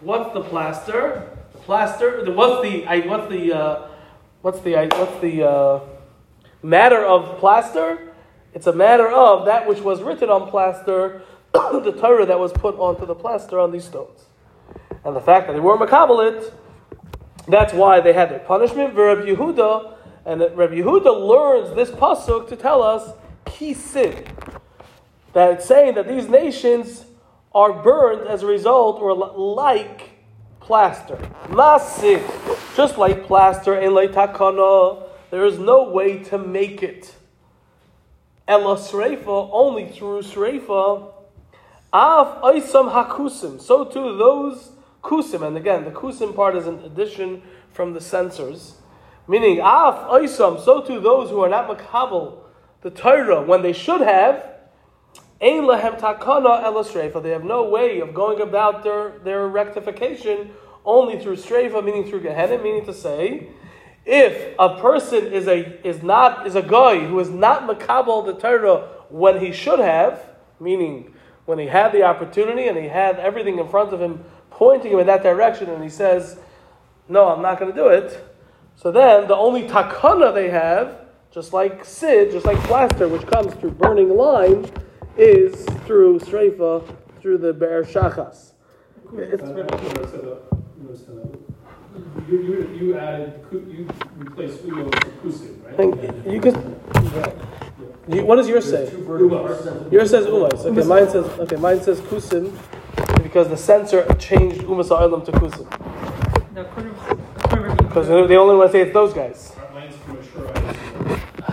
What's 0.00 0.34
the 0.34 0.42
plaster? 0.42 1.32
The 1.52 1.58
plaster. 1.60 2.30
What's 2.30 2.62
the? 2.62 2.82
What's 3.08 3.30
the? 3.30 3.52
Uh, 3.52 3.88
what's 4.42 4.60
the? 4.60 4.72
What's 4.74 5.20
the 5.22 5.42
uh, 5.42 5.80
matter 6.66 7.04
of 7.04 7.38
plaster? 7.38 8.12
It's 8.52 8.66
a 8.66 8.72
matter 8.72 9.08
of 9.08 9.46
that 9.46 9.68
which 9.68 9.80
was 9.80 10.02
written 10.02 10.30
on 10.30 10.50
plaster, 10.50 11.22
the 11.52 11.96
Torah 11.98 12.26
that 12.26 12.38
was 12.38 12.52
put 12.52 12.74
onto 12.76 13.06
the 13.06 13.14
plaster 13.14 13.58
on 13.58 13.70
these 13.70 13.84
stones, 13.84 14.24
and 15.04 15.14
the 15.14 15.20
fact 15.20 15.46
that 15.46 15.52
they 15.52 15.60
were 15.60 15.78
makabelit. 15.78 16.52
That's 17.48 17.72
why 17.72 18.00
they 18.00 18.12
had 18.12 18.30
their 18.30 18.40
punishment. 18.40 18.94
Rabbi 18.94 19.22
Yehuda, 19.22 19.94
and 20.24 20.40
Rabbi 20.40 20.74
Yehuda 20.74 21.28
learns 21.28 21.76
this 21.76 21.90
pasuk 21.90 22.48
to 22.48 22.56
tell 22.56 22.82
us 22.82 23.12
kisid, 23.44 24.26
that 25.32 25.52
it's 25.52 25.66
saying 25.66 25.94
that 25.94 26.08
these 26.08 26.28
nations 26.28 27.04
are 27.54 27.72
burned 27.72 28.26
as 28.26 28.42
a 28.42 28.46
result, 28.46 29.00
or 29.00 29.14
like 29.14 30.10
plaster. 30.60 31.16
Masid, 31.48 32.22
just 32.74 32.98
like 32.98 33.24
plaster 33.26 33.78
in 33.78 33.92
takana, 33.92 35.05
there 35.30 35.44
is 35.44 35.58
no 35.58 35.90
way 35.90 36.18
to 36.24 36.38
make 36.38 36.82
it. 36.82 37.14
Ela 38.48 38.76
sreifa, 38.76 39.48
only 39.52 39.88
through 39.88 40.22
sreifa. 40.22 41.12
Av 41.92 42.42
oisam 42.42 42.92
hakusim, 42.92 43.60
so 43.60 43.84
too 43.84 44.16
those 44.16 44.72
kusim, 45.02 45.46
and 45.46 45.56
again, 45.56 45.84
the 45.84 45.90
kusim 45.90 46.34
part 46.34 46.56
is 46.56 46.66
an 46.66 46.80
addition 46.80 47.42
from 47.72 47.92
the 47.92 48.00
censors, 48.00 48.76
meaning 49.26 49.58
af 49.58 50.08
oisam, 50.08 50.62
so 50.62 50.80
too 50.82 51.00
those 51.00 51.30
who 51.30 51.40
are 51.40 51.48
not 51.48 51.68
makabel 51.68 52.38
the 52.82 52.90
Torah 52.90 53.42
when 53.42 53.62
they 53.62 53.72
should 53.72 54.00
have. 54.00 54.52
Ein 55.40 55.62
lahem 55.62 55.98
takana 55.98 56.62
ela 56.62 56.84
sreifa. 56.84 57.22
They 57.22 57.30
have 57.30 57.44
no 57.44 57.68
way 57.68 58.00
of 58.00 58.14
going 58.14 58.40
about 58.40 58.84
their, 58.84 59.18
their 59.24 59.48
rectification 59.48 60.52
only 60.84 61.18
through 61.18 61.36
sreifa, 61.36 61.84
meaning 61.84 62.08
through 62.08 62.20
Gehenna, 62.20 62.58
meaning 62.58 62.86
to 62.86 62.94
say, 62.94 63.48
if 64.06 64.54
a 64.58 64.78
person 64.78 65.32
is 65.32 65.48
a 65.48 65.86
is 65.86 66.02
not 66.02 66.46
is 66.46 66.54
a 66.54 66.62
guy 66.62 67.04
who 67.04 67.18
is 67.18 67.28
not 67.28 67.66
makabel 67.68 68.24
the 68.24 68.34
Torah 68.34 68.88
when 69.10 69.40
he 69.40 69.52
should 69.52 69.80
have, 69.80 70.22
meaning 70.60 71.12
when 71.44 71.58
he 71.58 71.66
had 71.66 71.92
the 71.92 72.04
opportunity 72.04 72.68
and 72.68 72.78
he 72.78 72.86
had 72.86 73.18
everything 73.18 73.58
in 73.58 73.68
front 73.68 73.92
of 73.92 74.00
him 74.00 74.24
pointing 74.50 74.92
him 74.92 75.00
in 75.00 75.06
that 75.06 75.22
direction, 75.22 75.68
and 75.68 75.82
he 75.82 75.88
says, 75.88 76.38
"No, 77.08 77.28
I'm 77.28 77.42
not 77.42 77.58
going 77.58 77.72
to 77.72 77.76
do 77.76 77.88
it." 77.88 78.24
So 78.76 78.92
then, 78.92 79.26
the 79.26 79.34
only 79.34 79.66
takana 79.66 80.32
they 80.32 80.50
have, 80.50 81.00
just 81.32 81.52
like 81.52 81.84
sid, 81.84 82.30
just 82.30 82.46
like 82.46 82.58
plaster, 82.60 83.08
which 83.08 83.26
comes 83.26 83.54
through 83.54 83.72
burning 83.72 84.16
lime, 84.16 84.66
is 85.16 85.64
through 85.84 86.20
streifa, 86.20 86.84
through 87.20 87.38
the 87.38 87.52
bear 87.52 87.82
shachas. 87.82 88.52
It's- 89.18 89.50
Notice 91.96 92.14
that, 92.14 92.22
notice 92.22 92.26
that, 92.26 92.28
You, 92.28 92.38
you, 92.42 92.86
you 92.86 92.98
added, 92.98 93.32
you 93.52 93.88
replaced 94.18 94.66
umo 94.66 94.84
with 94.84 95.22
kusim, 95.22 95.64
I 95.64 95.68
right? 95.68 95.76
think 95.76 96.26
you 96.26 96.40
could. 96.40 96.56
You, 98.08 98.24
what 98.24 98.36
does 98.36 98.48
yours 98.48 98.68
say? 98.70 98.90
Yours 99.90 100.10
says 100.10 100.26
umas. 100.26 100.64
Okay, 100.64 100.86
mine 100.86 101.08
says 101.08 101.26
okay. 101.40 101.56
Mine 101.56 101.80
says 101.82 102.00
kusim 102.00 102.52
because 103.22 103.48
the 103.48 103.56
censor 103.56 104.06
changed 104.18 104.60
umas 104.62 104.88
ha'olam 104.88 105.24
to 105.24 105.32
kusim 105.32 105.66
Now, 106.54 106.62
according 106.62 106.94
according 107.36 107.76
because 107.76 108.08
Rabbi 108.08 108.26
they 108.28 108.36
only 108.36 108.56
want 108.56 108.68
to 108.70 108.72
say 108.72 108.82
it's 108.82 108.92
those 108.92 109.12
guys. 109.12 109.52
Mine's 109.74 109.96
premature. 109.96 110.52
I 110.56 111.52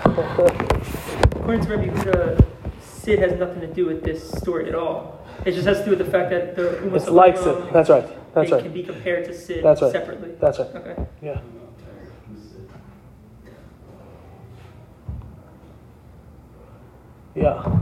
according 1.35 1.61
to 1.65 1.75
Rabbi 1.75 1.85
Yehuda, 1.87 2.45
Sid 2.81 3.19
has 3.19 3.33
nothing 3.39 3.61
to 3.61 3.67
do 3.67 3.85
with 3.85 4.03
this 4.03 4.29
story 4.31 4.69
at 4.69 4.75
all. 4.75 5.19
It 5.45 5.51
just 5.53 5.67
has 5.67 5.79
to 5.79 5.85
do 5.85 5.89
with 5.91 5.99
the 5.99 6.05
fact 6.11 6.29
that 6.29 6.55
the 6.55 6.79
Umas 6.83 6.95
It's 6.95 7.09
like 7.09 7.35
Olam, 7.35 7.67
it. 7.67 7.73
That's 7.73 7.89
right. 7.89 8.07
That's 8.33 8.49
they 8.49 8.55
right. 8.55 8.63
can 8.63 8.73
be 8.73 8.83
compared 8.83 9.25
to 9.25 9.33
Sid 9.33 9.63
That's 9.63 9.81
right. 9.81 9.91
separately. 9.91 10.31
That's 10.39 10.59
right. 10.59 10.75
Okay. 10.75 11.05
Yeah. 11.21 11.41
Yeah. 17.35 17.79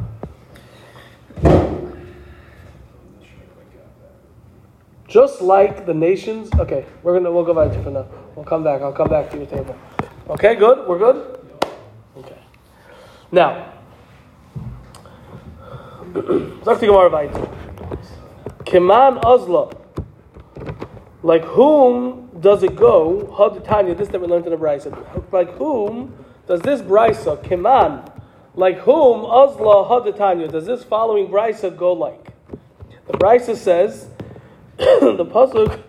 Just 5.07 5.41
like 5.41 5.85
the 5.85 5.93
nations. 5.93 6.49
Okay, 6.57 6.85
we're 7.03 7.13
gonna 7.13 7.31
we'll 7.31 7.43
go 7.43 7.53
back 7.53 7.75
to 7.75 7.83
for 7.83 7.91
now. 7.91 8.07
We'll 8.35 8.45
come 8.45 8.63
back. 8.63 8.81
I'll 8.81 8.93
come 8.93 9.09
back 9.09 9.29
to 9.31 9.37
your 9.37 9.45
table. 9.45 9.75
Okay, 10.29 10.55
good. 10.55 10.87
We're 10.87 10.99
good. 10.99 11.37
Okay. 12.17 12.37
Now, 13.31 13.73
the 16.13 16.77
Gemara. 16.79 17.09
Keman 18.63 19.21
Ozla. 19.21 19.80
Like 21.23 21.43
whom 21.43 22.29
does 22.39 22.63
it 22.63 22.75
go? 22.75 23.33
Haditanya, 23.37 23.95
this 23.97 24.09
that 24.09 24.19
we 24.19 24.27
learned 24.27 24.45
in 24.45 24.51
the 24.51 24.57
Brisa. 24.57 24.91
Like 25.31 25.51
whom 25.55 26.15
does 26.47 26.61
this 26.61 26.81
Brisa, 26.81 27.41
Keman, 27.43 28.11
like 28.55 28.79
whom 28.79 29.21
Ozla 29.21 29.87
Haditanya, 29.87 30.51
does 30.51 30.65
this 30.65 30.83
following 30.83 31.27
Brisa 31.27 31.75
go 31.75 31.93
like? 31.93 32.33
The 33.07 33.13
Brisa 33.13 33.55
says, 33.55 34.09
the 34.77 35.25
Pasuk, 35.25 35.79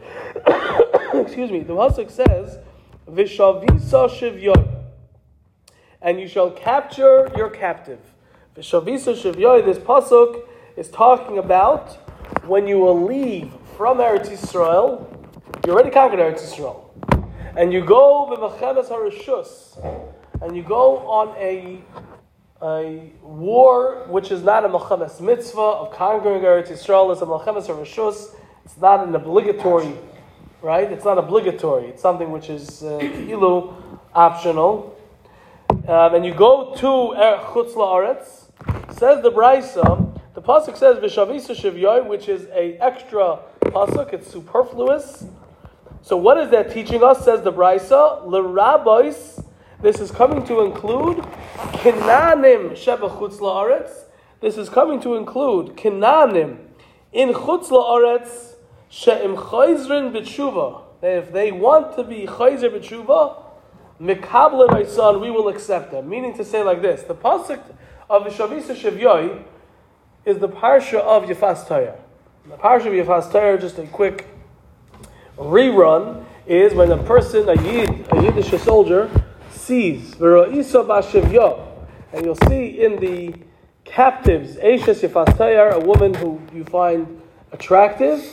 excuse 1.24 1.50
me, 1.50 1.60
the 1.60 1.72
Pasuk 1.74 2.10
says, 2.10 2.58
Vishavisa 3.08 4.08
Shivyoy, 4.10 4.84
and 6.02 6.20
you 6.20 6.28
shall 6.28 6.50
capture 6.50 7.30
your 7.36 7.48
captive. 7.48 8.00
Vishavisa 8.56 9.14
Shivyoy, 9.14 9.64
this 9.64 9.78
Pasuk 9.78 10.42
is 10.76 10.90
talking 10.90 11.38
about 11.38 11.94
when 12.46 12.66
you 12.66 12.78
will 12.78 13.02
leave 13.02 13.52
from 13.76 13.98
Eretz 13.98 14.28
Yisrael, 14.28 15.11
you 15.66 15.72
already 15.72 15.90
conquered 15.90 16.18
Eretz 16.18 16.42
Yisrael, 16.42 16.84
and 17.56 17.72
you 17.72 17.84
go 17.84 18.26
b'machemes 18.30 18.88
harishus, 18.88 19.78
and 20.40 20.56
you 20.56 20.62
go 20.62 20.98
on 21.06 21.36
a 21.38 21.80
a 22.62 23.10
war 23.22 24.06
which 24.08 24.30
is 24.30 24.42
not 24.42 24.64
a 24.64 24.68
Melchemes 24.68 25.20
mitzvah 25.20 25.60
of 25.60 25.92
conquering 25.92 26.42
Eretz 26.42 26.68
Yisrael. 26.68 27.12
It's 27.12 27.20
a 27.20 27.26
Melchemes 27.26 27.68
or 27.68 27.74
Rishus. 27.84 28.34
It's 28.64 28.76
not 28.78 29.06
an 29.06 29.14
obligatory, 29.14 29.94
right? 30.62 30.90
It's 30.90 31.04
not 31.04 31.18
obligatory. 31.18 31.88
It's 31.88 32.02
something 32.02 32.30
which 32.30 32.48
is 32.48 32.84
uh, 32.84 32.98
ki'ilu 33.00 33.74
optional. 34.14 34.96
Um, 35.88 36.14
and 36.14 36.24
you 36.24 36.32
go 36.34 36.74
to 36.76 37.12
Er- 37.12 37.40
Chutz 37.42 37.74
La'aretz, 37.74 38.46
says 38.96 39.22
the 39.22 39.32
Brisa, 39.32 40.20
the 40.34 40.40
Pasuk 40.42 40.76
says 40.76 40.98
Vishavisa 40.98 41.56
Shivyoy, 41.56 42.06
which 42.06 42.28
is 42.28 42.46
a 42.52 42.76
extra 42.78 43.40
Pasuk, 43.62 44.12
it's 44.12 44.30
superfluous. 44.30 45.24
So 46.04 46.16
what 46.16 46.36
is 46.36 46.50
that 46.50 46.72
teaching 46.72 47.02
us, 47.04 47.24
says 47.24 47.42
the 47.42 47.52
Brisa? 47.52 48.26
L'rabbis, 48.26 49.44
this 49.80 50.00
is 50.00 50.10
coming 50.10 50.44
to 50.46 50.62
include 50.62 51.18
Kinanim 51.78 52.76
Sheba 52.76 53.08
Chutz 53.08 53.38
La'aretz. 53.38 53.90
This 54.40 54.58
is 54.58 54.68
coming 54.68 55.00
to 55.00 55.14
include 55.14 55.76
Kinanim 55.76 56.58
in 57.12 57.28
Chutz 57.28 57.68
La'aretz 57.68 58.54
She'im 58.88 59.36
Chayzrin 59.36 60.12
B'tshuva. 60.12 60.82
If 61.02 61.32
they 61.32 61.52
want 61.52 61.94
to 61.94 62.02
be 62.02 62.26
Chayzer 62.26 62.76
B'tshuva, 62.76 63.40
Mikable 64.00 64.68
my 64.70 64.82
son, 64.82 65.20
we 65.20 65.30
will 65.30 65.46
accept 65.46 65.92
them. 65.92 66.08
Meaning 66.08 66.34
to 66.34 66.44
say 66.44 66.64
like 66.64 66.82
this: 66.82 67.04
the 67.04 67.14
pasuk 67.14 67.62
of 68.10 68.24
Vishavisa 68.24 68.74
Shevyoy 68.74 69.44
is 70.24 70.38
the 70.38 70.48
parsha 70.48 70.98
of 70.98 71.24
Yefas 71.24 71.68
Torah. 71.68 71.96
The 72.48 72.56
parsha 72.56 72.86
of 72.86 73.06
Yefas 73.06 73.30
Torah, 73.30 73.56
just 73.56 73.78
a 73.78 73.86
quick 73.86 74.26
rerun, 75.36 76.24
is 76.46 76.74
when 76.74 76.90
a 76.90 77.02
person, 77.04 77.48
a 77.48 77.62
yid, 77.62 78.06
a 78.12 78.22
Yiddish 78.22 78.50
soldier, 78.62 79.10
sees 79.50 80.14
and 82.12 82.24
you'll 82.24 82.34
see 82.48 82.82
in 82.84 82.96
the 83.00 83.34
captives, 83.84 84.56
a 84.56 85.80
woman 85.80 86.14
who 86.14 86.40
you 86.52 86.64
find 86.64 87.22
attractive. 87.52 88.24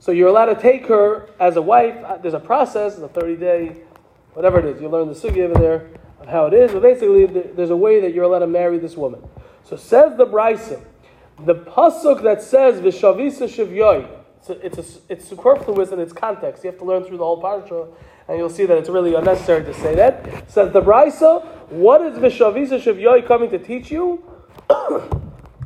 So 0.00 0.10
you're 0.12 0.28
allowed 0.28 0.46
to 0.46 0.60
take 0.60 0.86
her 0.86 1.28
as 1.38 1.56
a 1.56 1.62
wife. 1.62 1.96
Uh, 2.04 2.16
There's 2.16 2.34
a 2.34 2.40
process, 2.40 2.98
a 2.98 3.08
30 3.08 3.36
day 3.36 3.82
whatever 4.34 4.58
it 4.58 4.64
is. 4.64 4.80
You 4.80 4.88
learn 4.88 5.08
the 5.08 5.14
sugi 5.14 5.40
over 5.40 5.54
there 5.54 5.88
of 6.20 6.28
how 6.28 6.46
it 6.46 6.54
is, 6.54 6.72
but 6.72 6.82
basically 6.82 7.26
there's 7.26 7.70
a 7.70 7.76
way 7.76 8.00
that 8.00 8.14
you're 8.14 8.24
allowed 8.24 8.40
to 8.40 8.46
marry 8.46 8.78
this 8.78 8.96
woman. 8.96 9.22
So 9.64 9.76
says 9.76 10.16
the 10.16 10.26
Brisa, 10.26 10.82
the 11.44 11.54
pasuk 11.54 12.22
that 12.22 12.42
says 12.42 12.80
v'shavisa 12.80 13.48
shivyoy. 13.48 14.08
It's 14.42 14.50
a, 14.50 14.66
it's, 14.66 14.78
a, 14.78 15.00
it's 15.08 15.28
superfluous 15.28 15.92
in 15.92 16.00
its 16.00 16.12
context. 16.12 16.64
You 16.64 16.70
have 16.70 16.78
to 16.80 16.84
learn 16.84 17.04
through 17.04 17.18
the 17.18 17.24
whole 17.24 17.40
parsha, 17.40 17.86
and 18.26 18.38
you'll 18.38 18.50
see 18.50 18.66
that 18.66 18.76
it's 18.76 18.88
really 18.88 19.14
unnecessary 19.14 19.64
to 19.64 19.72
say 19.72 19.94
that. 19.94 20.50
Says 20.50 20.72
the 20.72 20.82
Brisa, 20.82 21.46
what 21.68 22.00
is 22.00 22.18
v'shavisa 22.18 22.82
shivyoy 22.82 23.24
coming 23.24 23.50
to 23.50 23.58
teach 23.58 23.90
you? 23.90 24.24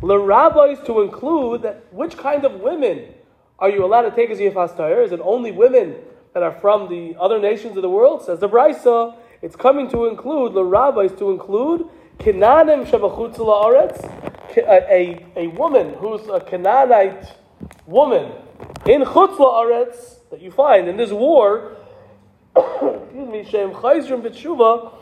The 0.03 0.19
rabbis 0.19 0.79
to 0.85 1.01
include 1.01 1.63
that 1.63 1.87
which 1.91 2.19
kind 2.19 2.45
of 2.45 2.61
women 2.61 3.15
are 3.59 3.71
you 3.71 3.83
allowed 3.83 4.03
to 4.03 4.11
take 4.11 4.29
as 4.29 4.39
Yefas 4.39 4.77
Torah? 4.77 5.03
Is 5.03 5.11
it 5.11 5.21
only 5.25 5.51
women 5.51 5.97
that 6.35 6.43
are 6.43 6.53
from 6.53 6.91
the 6.91 7.17
other 7.19 7.41
nations 7.41 7.77
of 7.77 7.83
the 7.83 7.89
world? 7.89 8.23
Says 8.23 8.39
the 8.39 8.49
Brisa, 8.49 9.17
it's 9.41 9.57
coming 9.57 9.89
to 9.91 10.05
include, 10.05 10.53
the 10.53 10.63
rabbis 10.63 11.13
to 11.19 11.31
include, 11.31 11.89
Kinanim 12.19 12.87
Shabachutz 12.87 13.37
La'aretz, 13.37 14.05
a, 14.59 14.93
a, 14.93 15.45
a 15.45 15.47
woman 15.49 15.95
who's 15.95 16.29
a 16.29 16.41
Canaanite 16.41 17.33
woman 17.87 18.33
in 18.89 19.03
Chutz 19.03 19.37
La'aretz 19.37 20.29
that 20.31 20.41
you 20.41 20.51
find 20.51 20.89
in 20.89 20.97
this 20.97 21.11
war, 21.11 21.77
excuse 22.57 23.29
me, 23.29 23.45
Shem 23.45 23.73
Chayzrim 23.73 24.23
B'tshuva, 24.23 24.93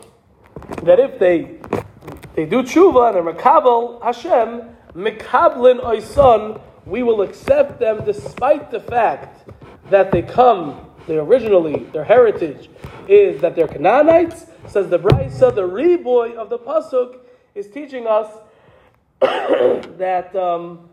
that 0.83 0.99
if 0.99 1.19
they 1.19 1.59
they 2.35 2.45
do 2.45 2.63
tshuva 2.63 3.07
and 3.07 3.15
they're 3.15 3.33
makabel 3.33 4.03
Hashem, 4.03 4.63
mekablin 4.93 5.79
oison, 5.81 6.59
we 6.85 7.01
will 7.01 7.21
accept 7.21 7.79
them 7.79 8.03
despite 8.03 8.71
the 8.71 8.79
fact 8.81 9.49
that 9.89 10.11
they 10.11 10.21
come, 10.21 10.89
they 11.07 11.17
originally, 11.17 11.85
their 11.93 12.03
heritage 12.03 12.69
is 13.07 13.39
that 13.41 13.55
they're 13.55 13.67
Canaanites. 13.67 14.47
Says 14.67 14.89
the 14.89 14.99
Brisa, 14.99 15.53
the 15.53 15.61
reboy 15.61 16.35
of 16.35 16.49
the 16.49 16.57
Pasuk 16.57 17.19
is 17.53 17.69
teaching 17.69 18.05
us 18.05 18.27
that, 19.21 20.35
um, 20.35 20.89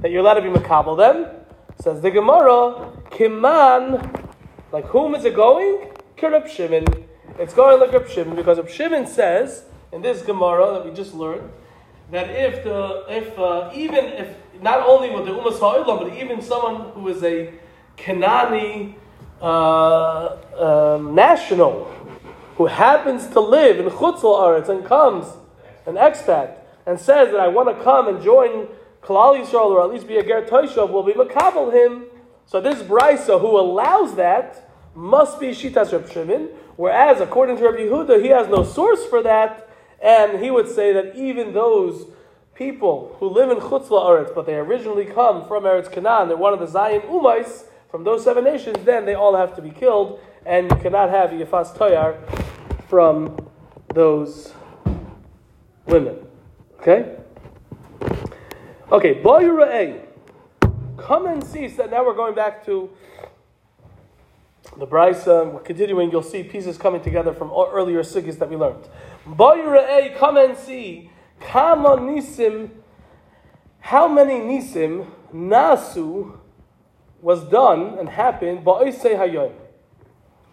that 0.00 0.10
you're 0.10 0.22
allowed 0.22 0.34
to 0.34 0.42
be 0.42 0.48
makabel 0.48 0.96
them. 0.96 1.45
Says 1.80 2.00
the 2.00 2.10
Gemara, 2.10 2.92
Kiman, 3.10 4.24
like 4.72 4.86
whom 4.86 5.14
is 5.14 5.24
it 5.24 5.34
going? 5.34 5.90
Kirab 6.16 6.48
Shimon. 6.48 6.86
It's 7.38 7.52
going 7.52 7.78
like 7.78 7.92
Reb 7.92 8.08
Shimon 8.08 8.34
because 8.34 8.56
Reb 8.56 8.70
Shimon 8.70 9.06
says 9.06 9.64
in 9.92 10.00
this 10.00 10.22
Gemara 10.22 10.72
that 10.72 10.86
we 10.86 10.92
just 10.92 11.14
learned 11.14 11.50
that 12.10 12.30
if 12.30 12.64
the 12.64 13.04
if 13.08 13.38
uh, 13.38 13.70
even 13.74 14.04
if 14.06 14.34
not 14.62 14.80
only 14.80 15.10
with 15.10 15.26
the 15.26 15.32
Umas 15.32 15.58
Ha'ilam, 15.58 15.98
but 15.98 16.16
even 16.16 16.40
someone 16.40 16.92
who 16.92 17.08
is 17.08 17.22
a 17.22 17.52
Kanani 17.98 18.94
uh, 19.42 20.94
um, 20.96 21.14
national 21.14 21.84
who 22.56 22.66
happens 22.66 23.26
to 23.28 23.40
live 23.40 23.78
in 23.78 23.86
Chutz 23.86 24.20
La'aretz 24.20 24.70
and 24.70 24.84
comes 24.84 25.26
an 25.84 25.96
expat 25.96 26.56
and 26.86 26.98
says 26.98 27.30
that 27.32 27.40
I 27.40 27.48
want 27.48 27.76
to 27.76 27.84
come 27.84 28.08
and 28.08 28.22
join 28.22 28.68
Kalal 29.06 29.40
Yisrael 29.40 29.70
or 29.70 29.82
at 29.82 29.90
least 29.90 30.08
be 30.08 30.16
a 30.16 30.22
Ger 30.22 30.42
Toishav, 30.42 30.90
will 30.90 31.04
be 31.04 31.12
makabel 31.12 31.72
him. 31.72 32.06
So 32.44 32.60
this 32.60 32.82
Brisa 32.82 33.40
who 33.40 33.58
allows 33.58 34.16
that 34.16 34.68
must 34.94 35.38
be 35.38 35.48
Shitas 35.48 35.92
Reb 35.92 36.10
Shimon, 36.10 36.48
whereas 36.76 37.20
according 37.20 37.58
to 37.58 37.64
Rabbi 37.64 37.82
Yehuda, 37.82 38.22
he 38.22 38.28
has 38.28 38.48
no 38.48 38.64
source 38.64 39.04
for 39.06 39.22
that, 39.22 39.68
and 40.02 40.42
he 40.42 40.50
would 40.50 40.68
say 40.68 40.92
that 40.92 41.14
even 41.14 41.52
those 41.52 42.06
people 42.54 43.14
who 43.20 43.28
live 43.28 43.50
in 43.50 43.58
Chutz 43.58 43.88
La'aretz, 43.88 44.34
but 44.34 44.46
they 44.46 44.54
originally 44.54 45.04
come 45.04 45.46
from 45.46 45.64
Eretz 45.64 45.92
Canaan, 45.92 46.28
they're 46.28 46.36
one 46.36 46.52
of 46.52 46.58
the 46.60 46.66
Zion 46.66 47.02
Umais, 47.02 47.64
from 47.90 48.04
those 48.04 48.24
seven 48.24 48.44
nations, 48.44 48.76
then 48.84 49.04
they 49.06 49.14
all 49.14 49.36
have 49.36 49.54
to 49.56 49.62
be 49.62 49.70
killed, 49.70 50.18
and 50.44 50.70
you 50.70 50.76
cannot 50.78 51.10
have 51.10 51.30
Yefas 51.30 51.76
Toyar 51.76 52.18
from 52.88 53.36
those 53.94 54.52
women. 55.86 56.26
Okay? 56.80 57.16
Okay, 58.92 59.20
Boyura'eh. 59.20 60.00
Come 60.96 61.26
and 61.26 61.42
see. 61.42 61.68
So 61.68 61.86
now 61.86 62.06
we're 62.06 62.14
going 62.14 62.36
back 62.36 62.64
to 62.66 62.88
the 64.78 64.86
Brisa. 64.86 65.52
We're 65.52 65.58
continuing. 65.58 66.12
You'll 66.12 66.22
see 66.22 66.44
pieces 66.44 66.78
coming 66.78 67.02
together 67.02 67.32
from 67.32 67.50
earlier 67.50 68.04
sugis 68.04 68.38
that 68.38 68.48
we 68.48 68.54
learned. 68.54 68.88
Boyura'eh, 69.26 70.16
come 70.16 70.36
and 70.36 70.56
see. 70.56 71.10
Kama 71.40 71.96
nisim. 71.96 72.70
How 73.80 74.06
many 74.06 74.34
nisim 74.34 75.08
nasu 75.34 76.38
was 77.20 77.42
done 77.48 77.98
and 77.98 78.08
happened 78.08 78.64
ba'isei 78.64 79.16
hayom 79.16 79.52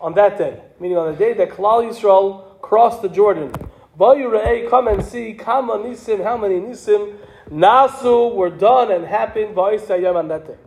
on 0.01 0.15
that 0.15 0.39
day, 0.39 0.59
meaning 0.79 0.97
on 0.97 1.11
the 1.11 1.17
day 1.19 1.33
that 1.33 1.51
Klal 1.51 1.87
Yisrael 1.87 2.59
crossed 2.61 3.03
the 3.03 3.09
Jordan. 3.09 3.51
Boyura'eh, 3.99 4.71
come 4.71 4.87
and 4.87 5.05
see. 5.05 5.33
Kama 5.35 5.73
nisim. 5.73 6.23
How 6.23 6.35
many 6.35 6.55
nisim 6.55 7.19
nasu 7.49 8.33
were 8.33 8.49
done 8.49 8.91
and 8.91 9.05
happened 9.05 9.55
ba'isei 9.55 9.99
hayom 9.99 10.15
on 10.15 10.27
that 10.29 10.47
day. 10.47 10.57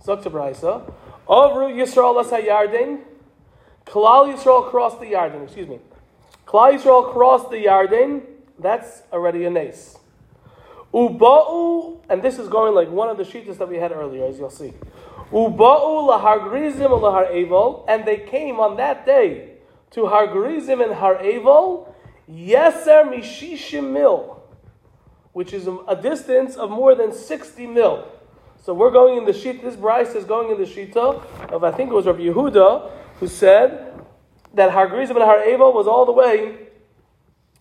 Such 0.00 0.26
a 0.26 0.30
Brisa. 0.30 0.92
Over 1.26 1.68
Yisrael 1.68 2.20
as 2.20 2.30
Yarden. 2.30 3.00
Klal 3.86 4.32
Yisrael 4.32 4.70
crossed 4.70 5.00
the 5.00 5.06
Yarden. 5.06 5.44
Excuse 5.44 5.68
me. 5.68 5.80
Klal 6.46 6.78
Yisrael 6.78 7.12
crossed 7.12 7.50
the 7.50 7.64
Yarden. 7.64 8.22
That's 8.58 9.02
already 9.12 9.44
a 9.44 9.50
nace. 9.50 9.98
Uba'u, 10.92 12.00
and 12.08 12.22
this 12.22 12.38
is 12.38 12.48
going 12.48 12.74
like 12.74 12.90
one 12.90 13.08
of 13.10 13.18
the 13.18 13.22
sheetas 13.22 13.58
that 13.58 13.68
we 13.68 13.76
had 13.76 13.92
earlier, 13.92 14.24
as 14.24 14.38
you'll 14.38 14.50
see. 14.50 14.72
Uba'u 15.30 16.08
lahar 16.08 16.48
grizim 16.48 16.90
lahar 16.90 17.34
evil, 17.34 17.84
and 17.88 18.06
they 18.06 18.16
came 18.16 18.58
on 18.58 18.76
that 18.78 19.04
day 19.04 19.50
to 19.90 20.06
har 20.06 20.26
grizim 20.26 20.80
and 20.80 20.94
har 20.94 21.22
evil, 21.22 21.94
yeser 22.30 23.04
mishishim 23.04 23.92
mil, 23.92 24.37
which 25.32 25.52
is 25.52 25.68
a 25.86 25.96
distance 25.96 26.56
of 26.56 26.70
more 26.70 26.94
than 26.94 27.12
60 27.12 27.66
mil. 27.66 28.08
So 28.62 28.74
we're 28.74 28.90
going 28.90 29.16
in 29.16 29.24
the 29.24 29.32
sheet, 29.32 29.62
this 29.62 29.76
Bryce 29.76 30.14
is 30.14 30.24
going 30.24 30.50
in 30.50 30.58
the 30.58 30.68
shita 30.68 31.50
of, 31.50 31.64
I 31.64 31.72
think 31.72 31.90
it 31.90 31.94
was 31.94 32.06
Rabbi 32.06 32.20
Yehuda, 32.20 32.90
who 33.20 33.26
said 33.28 33.94
that 34.54 34.70
har 34.70 34.88
grizim 34.88 35.16
and 35.16 35.24
har 35.24 35.48
evil 35.48 35.72
was 35.72 35.86
all 35.86 36.04
the 36.04 36.12
way 36.12 36.68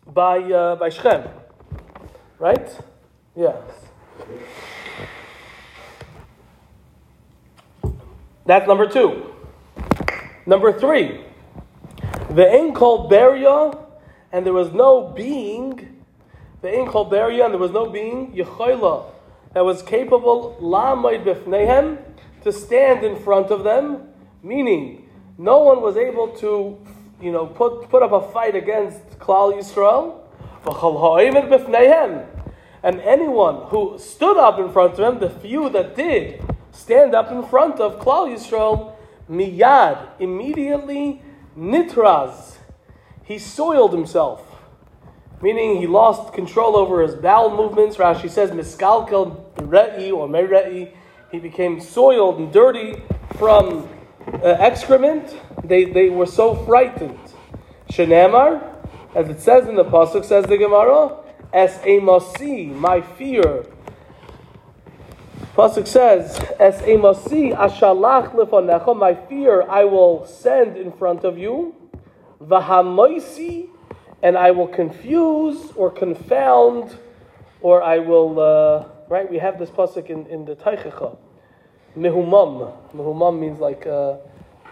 by, 0.06 0.40
uh, 0.40 0.76
by 0.76 0.90
Shechem. 0.90 1.30
Right? 2.40 2.78
Yes. 3.36 3.62
That's 8.46 8.68
number 8.68 8.88
two. 8.88 9.34
Number 10.46 10.72
three, 10.72 11.26
the 12.30 12.48
ain 12.48 12.74
called 12.74 13.12
Beria, 13.12 13.78
and 14.32 14.46
there 14.46 14.54
was 14.54 14.72
no 14.72 15.10
being, 15.10 15.97
the 16.62 16.70
ain 16.70 16.88
called 16.88 17.12
Beria, 17.12 17.46
and 17.46 17.54
there 17.54 17.60
was 17.60 17.72
no 17.72 17.90
being, 17.90 18.34
Yechoila, 18.34 19.06
that 19.54 19.64
was 19.64 19.82
capable, 19.82 20.58
Lamaid 20.62 21.24
Bifnehem, 21.24 22.00
to 22.44 22.52
stand 22.52 23.04
in 23.04 23.16
front 23.16 23.52
of 23.52 23.64
them, 23.64 24.10
meaning 24.42 25.10
no 25.38 25.60
one 25.60 25.82
was 25.82 25.98
able 25.98 26.30
to, 26.38 26.78
you 27.22 27.32
know, 27.32 27.46
put, 27.46 27.90
put 27.90 28.02
up 28.02 28.12
a 28.12 28.32
fight 28.32 28.56
against 28.56 29.20
Klal 29.20 29.54
Yisrael. 29.54 30.22
And 32.84 33.02
anyone 33.02 33.68
who 33.68 33.98
stood 34.00 34.38
up 34.38 34.60
in 34.60 34.72
front 34.72 35.00
of 35.00 35.00
him, 35.00 35.20
the 35.20 35.30
few 35.30 35.70
that 35.70 35.96
did 35.96 36.42
stand 36.72 37.16
up 37.16 37.32
in 37.32 37.44
front 37.44 37.80
of 37.80 38.00
Klal 38.00 38.28
Yisrael, 38.28 38.94
miyad, 39.30 40.08
immediately, 40.20 41.22
nitraz. 41.58 42.58
He 43.24 43.40
soiled 43.40 43.94
himself. 43.94 44.47
Meaning 45.42 45.78
he 45.78 45.88
lost 45.88 46.34
control 46.34 46.76
over 46.76 47.02
his 47.02 47.16
bowel 47.16 47.56
movements. 47.56 47.98
Rashi 47.98 48.30
says, 48.30 48.52
miskalkel 48.52 49.54
re'i 49.56 50.12
or 50.12 50.28
mere'i. 50.28 50.92
He 51.32 51.40
became 51.40 51.80
soiled 51.80 52.40
and 52.40 52.52
dirty 52.52 53.02
from 53.38 53.88
uh, 54.34 54.48
excrement. 54.60 55.38
They, 55.64 55.86
they 55.86 56.10
were 56.10 56.26
so 56.26 56.56
frightened. 56.66 57.20
Shenamar, 57.90 58.76
as 59.16 59.30
it 59.30 59.40
says 59.40 59.68
in 59.68 59.76
the 59.76 59.86
Pasuk, 59.86 60.26
says 60.26 60.46
the 60.46 60.58
Gemara, 60.58 61.18
Es 61.54 61.78
emasi, 61.80 62.74
my 62.74 63.02
fear. 63.02 63.66
Pasuk 65.56 65.88
says, 65.88 66.38
Es 66.60 66.82
emasi, 66.82 67.56
ashalach 67.56 68.34
lefonecha, 68.34 68.98
my 68.98 69.14
fear 69.14 69.64
I 69.70 69.86
will 69.86 70.26
send 70.26 70.78
in 70.78 70.92
front 70.92 71.24
of 71.24 71.38
you. 71.38 71.76
Vahamoisi, 72.42 73.70
and 74.24 74.38
I 74.38 74.52
will 74.52 74.68
confuse 74.68 75.72
or 75.76 75.92
confound, 75.92 76.98
or 77.62 77.84
I 77.84 78.00
will, 78.00 78.40
uh, 78.40 78.86
right? 79.10 79.30
We 79.30 79.38
have 79.38 79.60
this 79.60 79.70
pasuk 79.70 80.10
in, 80.10 80.26
in 80.28 80.46
the 80.46 80.56
Taichecha. 80.56 81.18
Mehumam. 81.98 82.74
Mehumam 82.96 83.40
means 83.40 83.60
like 83.60 83.86
uh, 83.86 84.18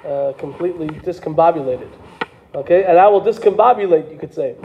uh, 0.05 0.33
completely 0.33 0.87
discombobulated. 0.87 1.91
Okay? 2.53 2.83
And 2.83 2.97
I 2.97 3.07
will 3.07 3.21
discombobulate, 3.21 4.11
you 4.11 4.17
could 4.17 4.33
say. 4.33 4.55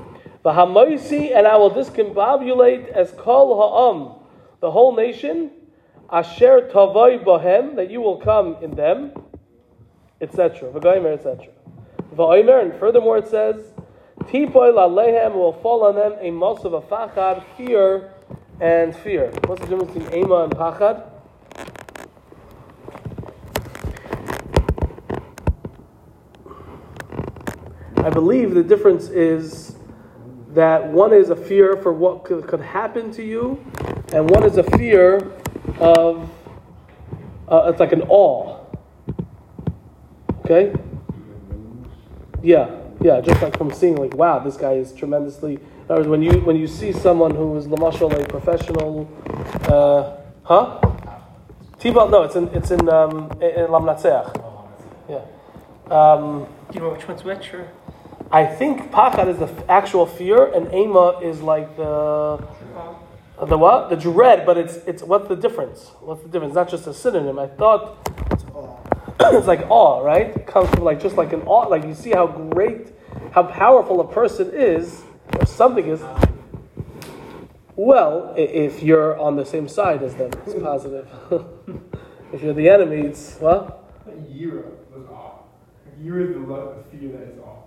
Vahamoisi, 0.45 1.37
and 1.37 1.47
I 1.47 1.57
will 1.57 1.71
discombobulate 1.71 2.89
as 2.89 3.13
kol 3.13 3.57
ha'am, 3.61 4.23
the 4.61 4.71
whole 4.71 4.95
nation, 4.95 5.51
asher 6.11 6.69
tavoi 6.73 7.23
bohem, 7.23 7.77
that 7.77 7.91
you 7.91 8.01
will 8.01 8.17
come 8.17 8.57
in 8.63 8.71
them, 8.71 9.13
etc. 10.21 10.71
V'goimer, 10.71 11.15
etc. 11.15 11.49
V'oimer, 12.15 12.63
and 12.63 12.75
furthermore 12.75 13.19
it 13.19 13.29
says, 13.29 13.73
Tipoy 14.25 14.73
lalehem 14.73 15.35
will 15.35 15.55
fall 15.55 15.85
on 15.85 15.97
them 15.97 16.15
a 16.21 16.31
most 16.31 16.65
of 16.65 16.73
a 16.73 16.81
fachad, 16.81 17.45
fear 17.57 18.13
and 18.61 18.95
fear. 18.95 19.31
What's 19.47 19.63
the 19.63 19.69
difference 19.69 19.93
between 19.93 20.25
ema 20.25 20.45
and 20.45 20.53
pachad? 20.53 21.07
I 27.97 28.09
believe 28.09 28.55
the 28.55 28.63
difference 28.63 29.09
is 29.09 29.77
that 30.55 30.87
one 30.87 31.13
is 31.13 31.31
a 31.31 31.37
fear 31.37 31.77
for 31.77 31.93
what 31.93 32.25
could, 32.25 32.47
could 32.47 32.61
happen 32.61 33.13
to 33.13 33.23
you, 33.23 33.65
and 34.13 34.29
one 34.31 34.43
is 34.45 34.57
a 34.57 34.63
fear 34.77 35.33
of, 35.79 36.31
uh, 37.49 37.69
it's 37.71 37.79
like 37.79 37.93
an 37.93 38.03
awe. 38.09 38.59
Okay? 40.45 40.73
Yeah, 42.43 42.80
yeah, 43.01 43.21
just 43.21 43.41
like 43.43 43.57
from 43.57 43.73
seeing, 43.73 43.97
like, 43.97 44.15
wow, 44.15 44.39
this 44.39 44.57
guy 44.57 44.73
is 44.73 44.93
tremendously. 44.93 45.55
In 45.55 45.85
other 45.89 45.97
words, 45.97 46.09
when 46.09 46.23
you 46.23 46.41
when 46.41 46.57
you 46.57 46.67
see 46.67 46.93
someone 46.93 47.35
who 47.35 47.57
is 47.57 47.67
lamashal 47.67 48.13
a 48.13 48.27
professional, 48.29 49.09
uh, 49.65 50.17
huh? 50.45 50.81
Tibal, 51.79 52.09
no, 52.09 52.23
it's 52.25 52.37
in 52.37 52.49
it's 52.49 52.71
in 52.71 52.89
um, 52.89 53.31
in 53.41 53.51
in 53.51 53.71
Lam 53.71 53.87
Yeah. 55.09 55.25
Um, 55.91 56.47
Do 56.71 56.75
you 56.75 56.81
know 56.81 56.91
which 56.91 57.09
one's 57.09 57.25
which? 57.25 57.53
Or? 57.55 57.69
I 58.31 58.45
think 58.45 58.93
pachad 58.93 59.29
is 59.29 59.39
the 59.39 59.47
f- 59.47 59.65
actual 59.69 60.07
fear, 60.07 60.45
and 60.53 60.73
ema 60.73 61.19
is 61.21 61.41
like 61.41 61.77
the 61.77 62.37
the 63.47 63.59
what? 63.59 63.89
The 63.89 63.97
dread, 63.97 64.45
but 64.45 64.59
it's 64.59 64.77
it's 64.87 65.03
what's 65.03 65.27
the 65.29 65.37
difference? 65.37 65.91
What's 66.01 66.23
the 66.23 66.29
difference? 66.29 66.53
It's 66.53 66.57
not 66.57 66.69
just 66.69 66.87
a 66.87 66.95
synonym. 66.95 67.39
I 67.39 67.47
thought 67.49 68.10
it's 69.35 69.47
like 69.47 69.67
awe, 69.69 70.01
right? 70.01 70.35
It 70.35 70.47
comes 70.47 70.71
from 70.71 70.83
like 70.83 70.99
just 71.01 71.17
like 71.17 71.35
an 71.35 71.43
awe. 71.43 71.69
Like 71.69 71.85
you 71.85 71.95
see 71.95 72.11
how 72.11 72.27
great, 72.27 72.89
how 73.33 73.43
powerful 73.43 74.01
a 74.01 74.11
person 74.11 74.51
is, 74.53 75.03
or 75.39 75.45
something 75.45 75.87
is. 75.87 76.01
Well, 77.77 78.35
if 78.37 78.83
you're 78.83 79.19
on 79.19 79.37
the 79.37 79.45
same 79.45 79.69
side 79.69 80.03
as 80.03 80.15
them, 80.15 80.31
it's 80.47 80.55
positive. 80.55 81.07
if 82.33 82.43
you're 82.43 82.55
the 82.55 82.69
enemy, 82.69 83.03
it's 83.03 83.37
what? 83.37 83.85
Yira 84.31 84.65
was 84.91 85.07
awe. 85.11 85.39
Yira 86.03 86.27
is 86.27 86.35
the, 86.35 86.41
love, 86.41 86.77
the 86.91 86.97
fear 86.97 87.13
that 87.13 87.23
is 87.23 87.39
awe. 87.41 87.63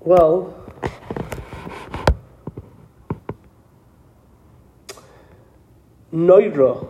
Well, 0.00 0.54
Noira 6.12 6.88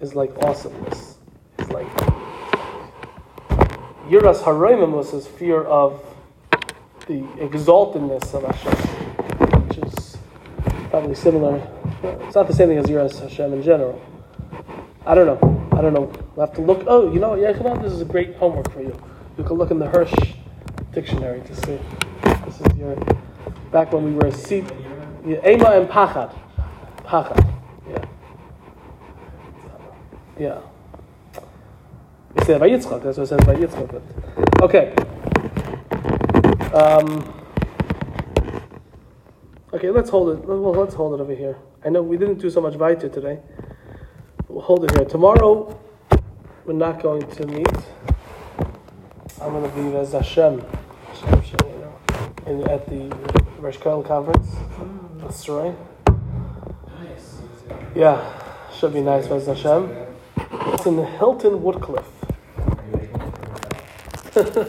is 0.00 0.14
like 0.14 0.32
awesomeness. 0.42 1.18
It's 1.58 1.70
like 1.70 2.13
Yiras 4.08 4.42
Haroimim 4.42 4.92
was 4.92 5.12
his 5.12 5.26
fear 5.26 5.62
of 5.62 6.04
the 7.06 7.22
exaltedness 7.38 8.34
of 8.34 8.44
Hashem, 8.44 8.72
which 9.66 9.78
is 9.78 10.18
probably 10.90 11.14
similar. 11.14 11.66
It's 12.02 12.34
not 12.34 12.46
the 12.46 12.52
same 12.52 12.68
thing 12.68 12.78
as 12.78 12.86
Yiras 12.86 13.20
Hashem 13.20 13.54
in 13.54 13.62
general. 13.62 14.00
I 15.06 15.14
don't 15.14 15.26
know. 15.26 15.68
I 15.72 15.80
don't 15.80 15.94
know. 15.94 16.12
We'll 16.36 16.46
have 16.46 16.54
to 16.56 16.60
look. 16.60 16.84
Oh, 16.86 17.12
you 17.12 17.18
know, 17.18 17.30
Yechonah, 17.30 17.82
this 17.82 17.92
is 17.92 18.02
a 18.02 18.04
great 18.04 18.36
homework 18.36 18.70
for 18.72 18.82
you. 18.82 18.94
You 19.38 19.44
can 19.44 19.56
look 19.56 19.70
in 19.70 19.78
the 19.78 19.88
Hirsch 19.88 20.14
dictionary 20.92 21.40
to 21.40 21.56
see. 21.56 21.78
This 22.44 22.60
is 22.60 22.76
your 22.76 22.96
back 23.72 23.92
when 23.92 24.04
we 24.04 24.12
were 24.12 24.26
a 24.26 24.32
seat. 24.32 24.64
Ema 25.26 25.70
and 25.70 25.88
Pachad. 25.88 26.34
Pachad. 26.98 27.54
Yeah. 27.88 28.04
Yeah. 30.38 30.60
It 32.36 32.44
said 32.44 32.60
by 32.60 32.68
Yitzchak. 32.68 33.02
That's 33.02 33.18
what 33.18 33.24
it 33.24 33.26
says 33.28 33.40
by 33.46 33.54
Yitzchak. 33.54 34.02
Okay. 34.62 34.94
Um, 36.74 37.44
okay, 39.72 39.90
let's 39.90 40.10
hold 40.10 40.30
it. 40.36 40.44
Well, 40.44 40.72
let's 40.72 40.94
hold 40.94 41.18
it 41.18 41.22
over 41.22 41.34
here. 41.34 41.56
I 41.84 41.90
know 41.90 42.02
we 42.02 42.16
didn't 42.16 42.38
do 42.38 42.50
so 42.50 42.60
much 42.60 42.74
Vaita 42.74 43.12
today. 43.12 43.38
We'll 44.48 44.62
hold 44.62 44.84
it 44.84 44.96
here. 44.96 45.04
Tomorrow, 45.04 45.78
we're 46.64 46.72
not 46.72 47.02
going 47.02 47.28
to 47.30 47.46
meet. 47.46 47.66
I'm 49.40 49.52
going 49.52 49.70
to 49.70 49.76
be 49.76 49.96
as 49.96 50.12
Hashem. 50.12 50.60
Hashem, 50.60 51.28
Hashem, 51.28 51.58
you 51.68 51.78
know, 51.78 51.94
in, 52.46 52.68
at 52.68 52.88
the 52.88 53.14
Rosh 53.58 53.76
Kollel 53.78 54.06
conference. 54.06 54.48
That's 55.18 55.48
right. 55.48 55.74
Nice. 57.00 57.42
Yeah, 57.94 58.42
should 58.72 58.94
be 58.94 59.00
nice, 59.00 59.26
Bez 59.28 59.46
Hashem. 59.46 59.90
It's 60.36 60.86
in 60.86 61.04
Hilton 61.04 61.62
Woodcliff. 61.62 62.13
呵 64.34 64.42
呵 64.54 64.66